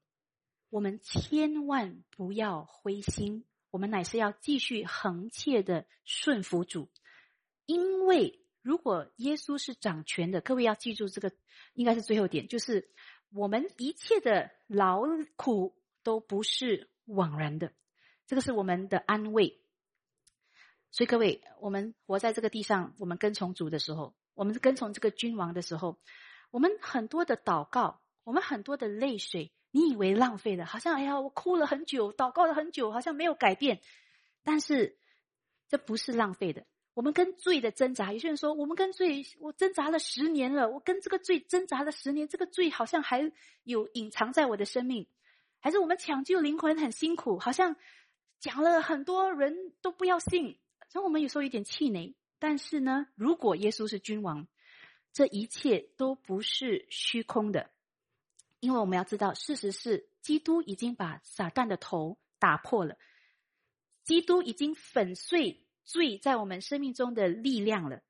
[0.68, 6.90] 我们千万不要灰心，我们乃是要继续恒切的顺服主，
[7.66, 11.32] 因为如果耶稣是掌权的，各位要记住这个，
[11.74, 12.90] 应该是最后点，就是。
[13.32, 15.02] 我们一切的劳
[15.36, 17.72] 苦都不是枉然的，
[18.26, 19.62] 这个是我们的安慰。
[20.90, 25.98] 所以各位，我们活在这个地上，我们跟从主的时候，我们跟从这个君王的时候，
[26.50, 30.64] 我们很多的祷告，我们很多的泪水，你以为浪费了？
[30.64, 33.82] 好像哎呀，我哭了很久，祷告了很久，好像没有改变。
[34.42, 34.96] 但是
[35.68, 36.64] 这不是浪费的。
[36.94, 43.30] 我们跟罪的挣扎，有些人说，我们跟罪，我挣扎了十年了，我跟这个罪挣扎了十年，这个罪好像还
[43.64, 45.06] 有隐藏在我的生命，
[45.58, 47.76] 还是我们抢救灵魂很辛苦，好像
[48.38, 52.16] 讲了很多人都不要信，所以我们有时候有点气馁。
[52.40, 54.48] 但是呢，如果耶稣是君王，
[55.12, 57.70] 这一切都不是虚空的，
[58.58, 62.98] 因为我们要知道，事实是基督已经把撒旦的头打破了，
[64.02, 65.64] 基督已经粉碎。
[65.82, 68.02] 罪在我们生命中的力量了。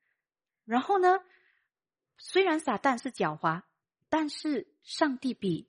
[0.65, 1.17] 然后呢？
[2.17, 3.63] 虽然撒旦是狡猾，
[4.07, 5.67] 但是上帝比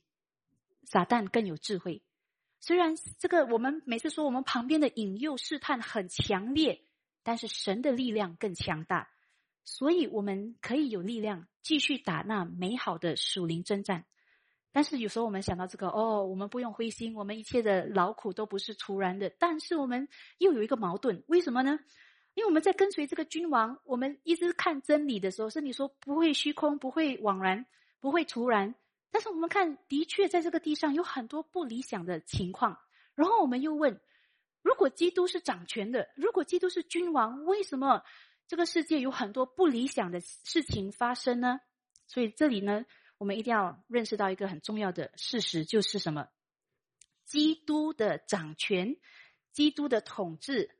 [0.84, 2.02] 撒旦更有智慧。
[2.60, 6.84] 虽然这个我们每次说我们旁边的引诱试探很强烈，
[7.22, 9.08] 但是神的力量更强大。
[9.64, 14.04] 所以我们可以有力量继续打那美好的属灵征战。
[14.72, 19.30] 但是有时候我们想到这个，哦，我们不用灰心，我们一切的劳苦都不是突然的。
[19.38, 20.08] 但是我们
[20.38, 21.78] 又有一个矛盾，为什么呢？
[22.34, 27.66] 因为我们在跟随这个君王，我们一直看真理的时候，是你说不会虚空，不会枉然，
[28.00, 28.74] 不会突然。
[29.10, 32.78] 但是我们看，的确在这个地上有很多不理想的情况。
[33.14, 34.00] 然后我们又问：
[34.62, 38.02] 如果基督是掌权的，如果基督是君王，为什么
[38.46, 41.60] 这个世界有很多不理想的事情发生呢？
[42.06, 42.84] 所以这里呢，
[43.18, 46.28] 我们一定要认识到一个很重要的事实，就是什么？
[47.24, 48.96] 基督的掌权，
[49.52, 50.76] 基督的统治。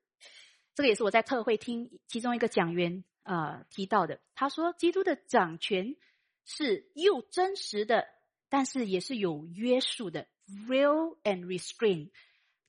[0.75, 4.21] 这个也是我在特会听其中一个讲员啊提到的。
[4.35, 5.97] 他说，基督的掌权
[6.45, 8.07] 是又真实的。
[8.55, 10.29] 但是也是有约束的
[10.69, 12.11] ，real and restrain。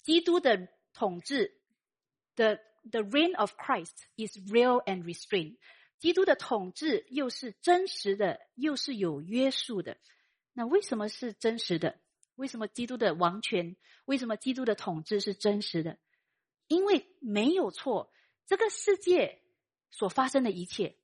[0.02, 1.58] 基督的统治
[2.36, 5.58] ，the the reign of Christ is real and restrained。
[6.00, 9.98] 基督的统治又是真实的，又是有约束的。
[10.54, 12.00] 那为什么是真实的？
[12.36, 13.76] 为什么基督的王权？
[14.06, 15.98] 为什么基督的统治是真实的？
[16.68, 18.12] 因为没有错，
[18.46, 19.42] 这个世界
[19.92, 20.98] 所发生的一切，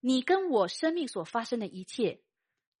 [0.00, 2.22] 你跟我生命所发生的一切，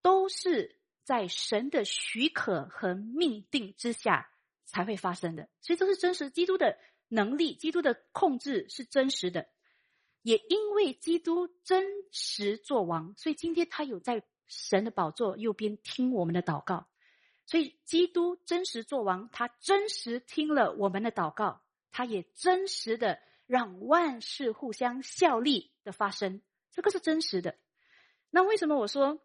[0.02, 0.80] 都是。
[1.04, 4.30] 在神的许可和命定之下
[4.64, 6.30] 才会发生的，所以这是真实。
[6.30, 9.46] 基督的能力，基督的控制是真实的。
[10.22, 16.88] 也因为基督真实作王，所以今天他有在神的宝座右边听我们的祷告。
[17.46, 21.62] 所以基督真实作王，他真实听了我们的祷告，
[21.92, 26.40] 他也真实的让万事互相效力的发生。
[26.70, 27.58] 这个是真实的。
[28.30, 29.20] 那为什么我说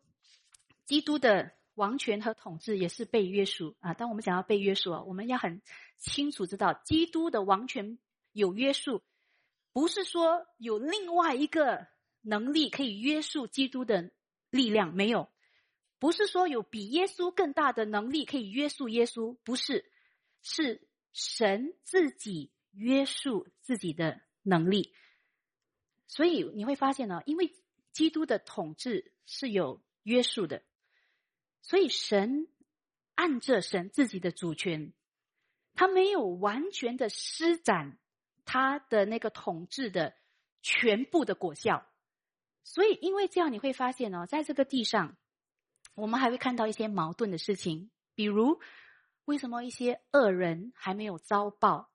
[0.86, 1.54] 基督的？
[1.80, 3.94] 王权和统治也是被约束啊！
[3.94, 5.62] 当我们想要被约束啊，我们要很
[5.98, 7.98] 清楚知道，基督的王权
[8.34, 9.02] 有约束，
[9.72, 11.88] 不是说有另外一个
[12.20, 14.12] 能力可以约束基督的
[14.50, 15.30] 力量，没有；
[16.00, 19.90] 不是说有比耶稣更大的能力可以约束耶稣，不是，
[20.42, 24.94] 是神自己约束自己的能力。
[26.08, 27.56] 所以你会发现呢，因为
[27.94, 30.62] 基督的统治是有约束的。
[31.62, 32.48] 所以，神
[33.16, 34.94] 按着神自己的主权，
[35.76, 38.00] 他没有完全的施展
[38.46, 40.16] 他的那个统治的
[40.62, 41.86] 全部的果效。
[42.64, 45.18] 所以，因为这样，你会发现哦，在这个地上，
[45.96, 48.60] 我们还会看到一些矛盾的事情，比如
[49.26, 51.92] 为什么一些恶人还没有遭报？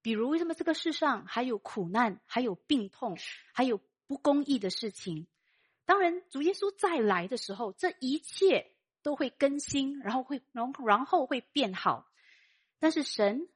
[0.00, 3.16] 比如为什么这个世上还有苦难、还有病痛、
[3.52, 5.26] 还有不公义的事情？
[5.84, 8.74] 当然，主耶稣再来的时候，这一切。
[9.08, 12.06] 都会更新，然后会，然后然后会变好。
[12.78, 13.48] 但是神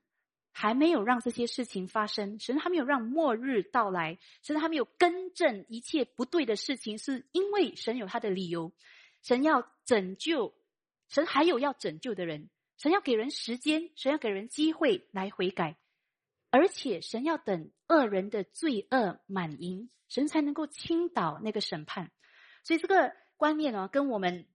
[0.50, 8.72] 还没有让这些事情发生，神还没有让末日到来，神还没有更正一切不对的事情，是因为神有他的理由。
[9.20, 10.54] 神要拯救，
[11.10, 12.48] 神还有要拯救的人，
[12.78, 15.76] 神要给人时间，神要给人机会来悔改，
[16.48, 22.10] 而且神要等恶人的罪恶满盈，神才能够倾倒那个审判。
[22.64, 24.46] 所以这个观念呢，跟我们。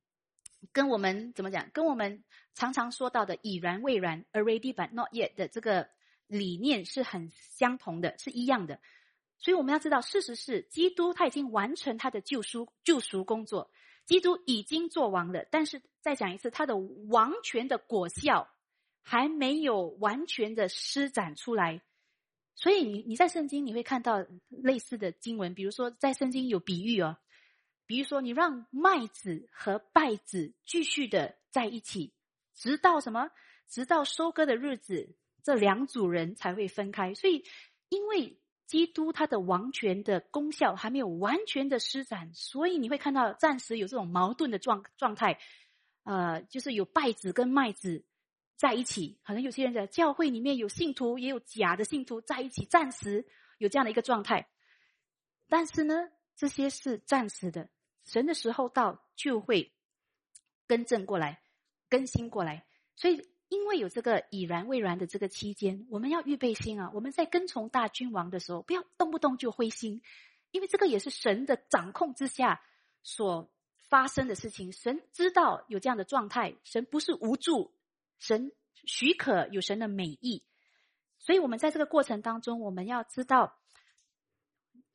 [0.74, 1.70] 跟我们怎么讲？
[1.74, 5.89] 跟我们常常说到的“已然未然 ”（already but not yet） 的这个
[6.28, 8.80] 理念是很相同的，是一样的。
[9.38, 13.70] 所以我们要知道，事实是，基督他已经完成他的救赎救赎工作，
[14.05, 15.45] 基督已经做完了。
[15.51, 18.49] 但是再讲一次，他的王权的果效
[19.03, 21.82] 还没有完全的施展出来。
[22.55, 27.18] 所以你你在圣经你会看到类似的经文，比如说在圣经有比喻哦。
[27.88, 32.14] 比如说，你让麦子和稗子继续的在一起，
[32.54, 33.32] 直到什么？
[33.68, 37.14] 直到收割的日子，这两组人才会分开。
[37.16, 37.44] 所以，
[37.90, 45.40] 因为基督他的王权的功效还没有完全的施展，所以你会看到暂时有这种矛盾的状状态。
[46.04, 48.06] 呃，就是有稗子跟麦子
[48.56, 53.26] 在一起，可能有些人在教会里面有信徒，也有假的信徒在一起，暂时
[53.58, 54.50] 有这样的一个状态。
[55.50, 57.70] 但是呢，这些是暂时的。
[58.08, 59.74] 神的时候到，就会
[60.66, 61.41] 更正过来、
[61.89, 62.66] 更新过来。
[62.95, 66.89] 所以，因为有这个已然未然的这个期间，我们要预备心啊！
[66.93, 70.01] 我们在跟从大君王的时候，不要动不动就灰心，
[70.51, 72.62] 因为这个也是神的掌控之下
[73.03, 73.51] 所
[73.89, 74.72] 发生的事情。
[74.72, 77.74] 神知道有这样的状态，神不是无助，
[78.20, 80.43] 神许可有神的美意。
[81.20, 83.58] 所以我们在这个过程当中，我们要知道，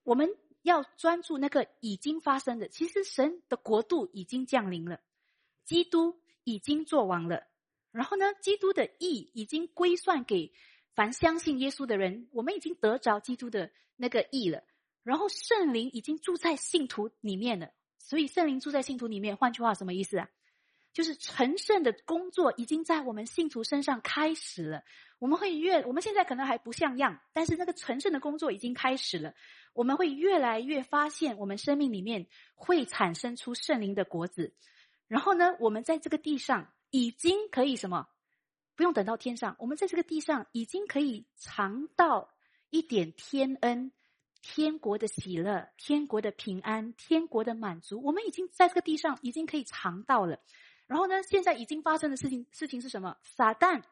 [0.03, 0.35] 我们。
[0.63, 5.01] 要专注那个已经发生的，其实神的国度已经降临了，
[5.65, 7.47] 基督已经做完了，
[7.91, 10.53] 然后呢，基督的义已经归算给
[10.95, 14.63] 凡相信耶稣的人，我们已经得着基督的那个义了。
[15.03, 17.71] 然后圣灵已经住在信徒里面了。
[17.99, 20.29] 所以圣灵住在信徒里面，换句话什么意思啊？
[20.93, 24.83] 就是成圣的工作已经在我们信徒身上开始了。
[25.19, 29.35] 我们会越，我们现在可能还不像样，但是那个成圣的工作已经开始了。
[29.73, 34.55] 我们会越来越发现，我们生命里面会产生出圣灵的果子。
[35.09, 38.09] 然后呢，我们在这个地上已经可以什么？
[38.75, 42.31] 不用等到天上，我们在这个地上已经可以尝到
[42.71, 43.93] 一点天恩。
[44.45, 50.41] 天国的喜乐，天国的平安，天国的满足，我们已经在这个地上已经可以尝到了。
[50.93, 53.17] 然后呢，现在已经发生的事情，事情是什么？
[53.23, 53.83] 撒旦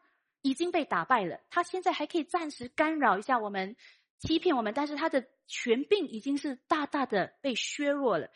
[0.42, 3.74] 已经被打败了，他现在还可以暂时干扰一下我们，
[4.18, 8.28] 欺骗我们，但是他的权柄已经是大大的被削弱了。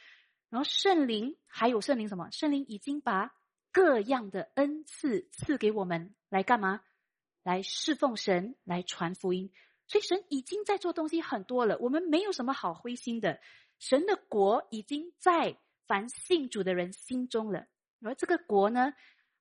[0.48, 2.30] 然后圣灵还有圣灵什么？
[2.30, 3.34] 圣灵已经把
[3.70, 6.80] 各样的恩赐赐给我们，来干嘛？
[7.42, 9.52] 来侍奉神，来传福音。
[9.88, 13.40] 所以神已经在做东西很多了，我们没有什么好灰心的。
[13.78, 17.66] 神的国已经在凡信主的人心中了，
[18.04, 18.92] 而这个国呢，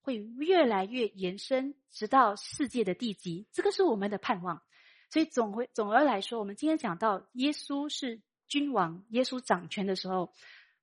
[0.01, 3.47] 会越来越延伸，直到世界的地极。
[3.51, 4.61] 这个是我们的盼望。
[5.09, 10.33] 所以总会总而来说，我们今天讲到耶稣是君王，耶稣掌权的时候，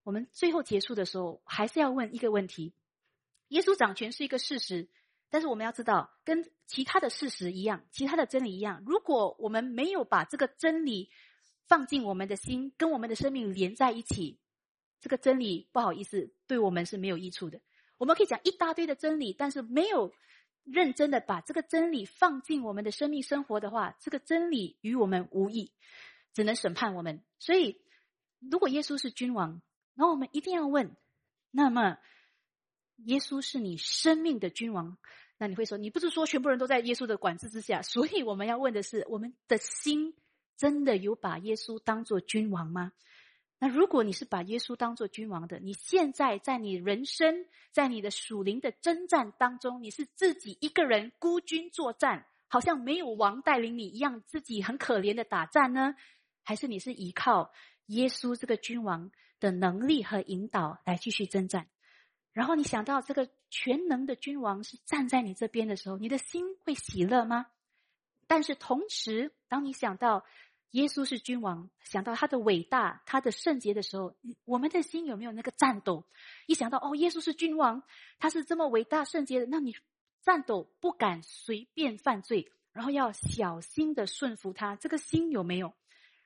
[0.05, 2.73] 我们最后结束的时候，还是要问一个问题：
[3.49, 4.89] 耶稣掌权是一个事实。
[5.33, 8.83] 但是我们要知道，跟其他的事实一样，其他的真理一样。
[8.85, 11.09] 如果我们没有把这个真理
[11.69, 14.41] 放进我们的心，跟我们的生命连在一起，
[15.01, 17.61] 这个真理不好意思，对我们是没有益处的。
[18.01, 20.15] 我们可以讲一大堆的真理，但是没有
[20.65, 25.71] 认真的把这个真理放进我们的生命生活的话，这个真理与我们无益，
[26.33, 27.23] 只能审判我们。
[27.39, 27.83] 所以，
[28.39, 29.61] 如果耶稣是君王，
[29.93, 30.97] 那我们一定要问：
[31.51, 31.99] 那么？
[33.05, 34.99] 耶稣是你生命的君王，
[35.39, 37.81] 那你会说，你不是说全部人都在耶稣的管制之下？
[37.81, 40.15] 所以我们要问的是，我们的心
[40.57, 42.93] 真的有把耶稣当做君王吗？
[43.63, 55.95] 那如果你是把耶稣当做君王的，你现在在你人生，在你的属灵的征战当中，你是自己一个人孤军作战，好像没有王带领你一样，自己很可怜的打战呢？
[56.43, 57.53] 还是你是依靠
[57.87, 61.69] 耶稣这个君王的能力和引导来继续征战？
[62.33, 67.47] 然后你想到这个全能的君王是站在你这边的时候，你的心会喜乐吗？
[68.27, 70.25] 但是同时，当你想到
[70.71, 74.15] 耶稣是君王，想到他的伟大、他的圣洁的时候，
[74.45, 76.07] 我们的心有没有那个颤抖？
[76.47, 77.83] 一想到哦，耶稣是君王，
[78.19, 79.75] 他是这么伟大圣洁的，那你
[80.23, 85.75] 颤抖不敢随便犯罪，然后要小心的顺服他，这个心有没有？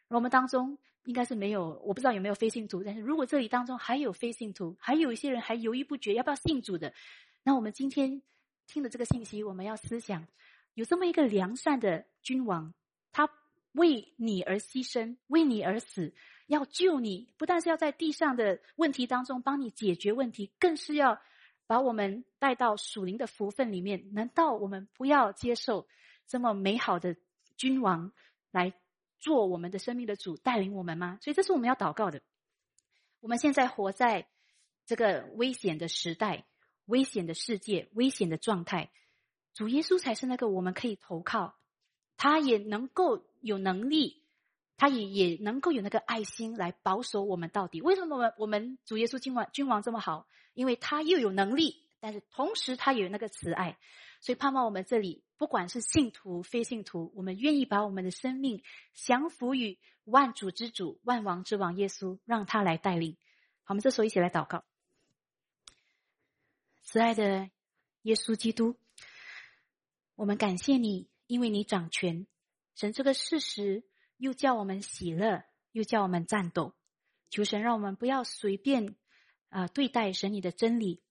[0.09, 0.79] 我们当中。
[1.07, 2.83] 应该是没有，我不知道有没有非信徒。
[2.83, 6.95] 但是如果这里当中还有非信徒，还有一些人还犹豫不决要不要信主的，
[7.43, 8.23] 那我们今天
[8.67, 10.27] 听的这个信息，我们要思想，
[10.73, 12.73] 有这么一个良善的君王，
[13.13, 13.29] 他
[13.75, 16.15] 为你而牺牲，为你而死，
[16.47, 21.21] 要救你，不但是要在地上的问题当中帮你解决问题，更是要
[21.67, 24.13] 把我们带到属灵的福分里面。
[24.15, 25.87] 难道我们不要接受
[26.27, 27.17] 这么美好的
[27.57, 28.11] 君王
[28.51, 28.73] 来？
[29.21, 31.17] 做我们的生命的主，带领我们吗？
[31.23, 32.21] 所以这是我们要祷告的。
[33.21, 34.29] 我们现在活在
[34.85, 36.45] 这个危险的时代、
[36.85, 38.91] 危险的世界、危险的状态，
[39.55, 41.57] 主耶稣才是那个我们可以投靠，
[42.19, 44.23] 他也能够有能力，
[44.77, 47.83] 他也也能够有那个爱心来保守我们到底。
[47.83, 50.27] 为什么我们我们主耶稣君王君王这么好？
[50.55, 53.79] 因为他又有能力，但是同时他也有那个慈爱。
[54.21, 58.63] 所以盼望我们这里，不管是信徒非信徒，我们愿意把我们的生命
[58.95, 63.19] 降服于万主之主、万王之王耶稣，让他来带领。
[63.65, 64.65] 好，我们这时候一起来祷告。
[66.83, 67.51] 慈爱的
[68.03, 68.77] 耶稣基督，
[70.15, 72.27] 我们感谢你，因为你掌权。
[72.75, 73.85] 神这个事实
[74.17, 76.75] 又叫我们喜乐，又叫我们战斗。
[77.31, 78.95] 求神让我们不要随便
[79.49, 81.03] 啊对待神你的真理。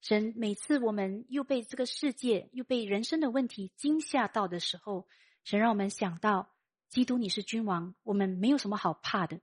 [0.00, 5.06] 神每次我们又被这个世界又被人生的问题惊吓到的时候，
[5.44, 6.52] 神让我们想到
[6.88, 9.40] 基督你是君王，我们没有什么好怕的。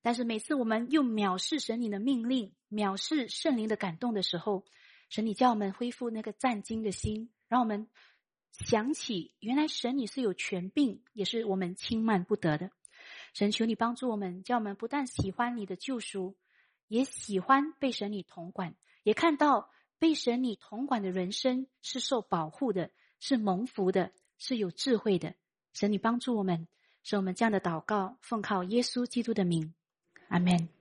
[0.00, 4.64] 但是每次我们又藐视神你的命令，藐视圣灵的感动的时候，
[5.10, 7.88] 神你叫我们恢复那个战惊的心，让我们
[8.58, 12.70] 想起原来神你是有权柄，也是我们轻慢不得的。
[13.32, 16.36] 神求你帮助我们，叫我们不但喜欢你的救赎，
[16.88, 19.70] 也喜欢被神你统管，也看到。
[20.00, 25.34] 被神你统管的人生是受保护的，是蒙福的，是有智慧的。
[25.72, 26.68] 神你帮助我们，
[27.02, 29.74] 使我们这样的祷告奉靠耶稣基督的名，
[30.28, 30.77] 阿门。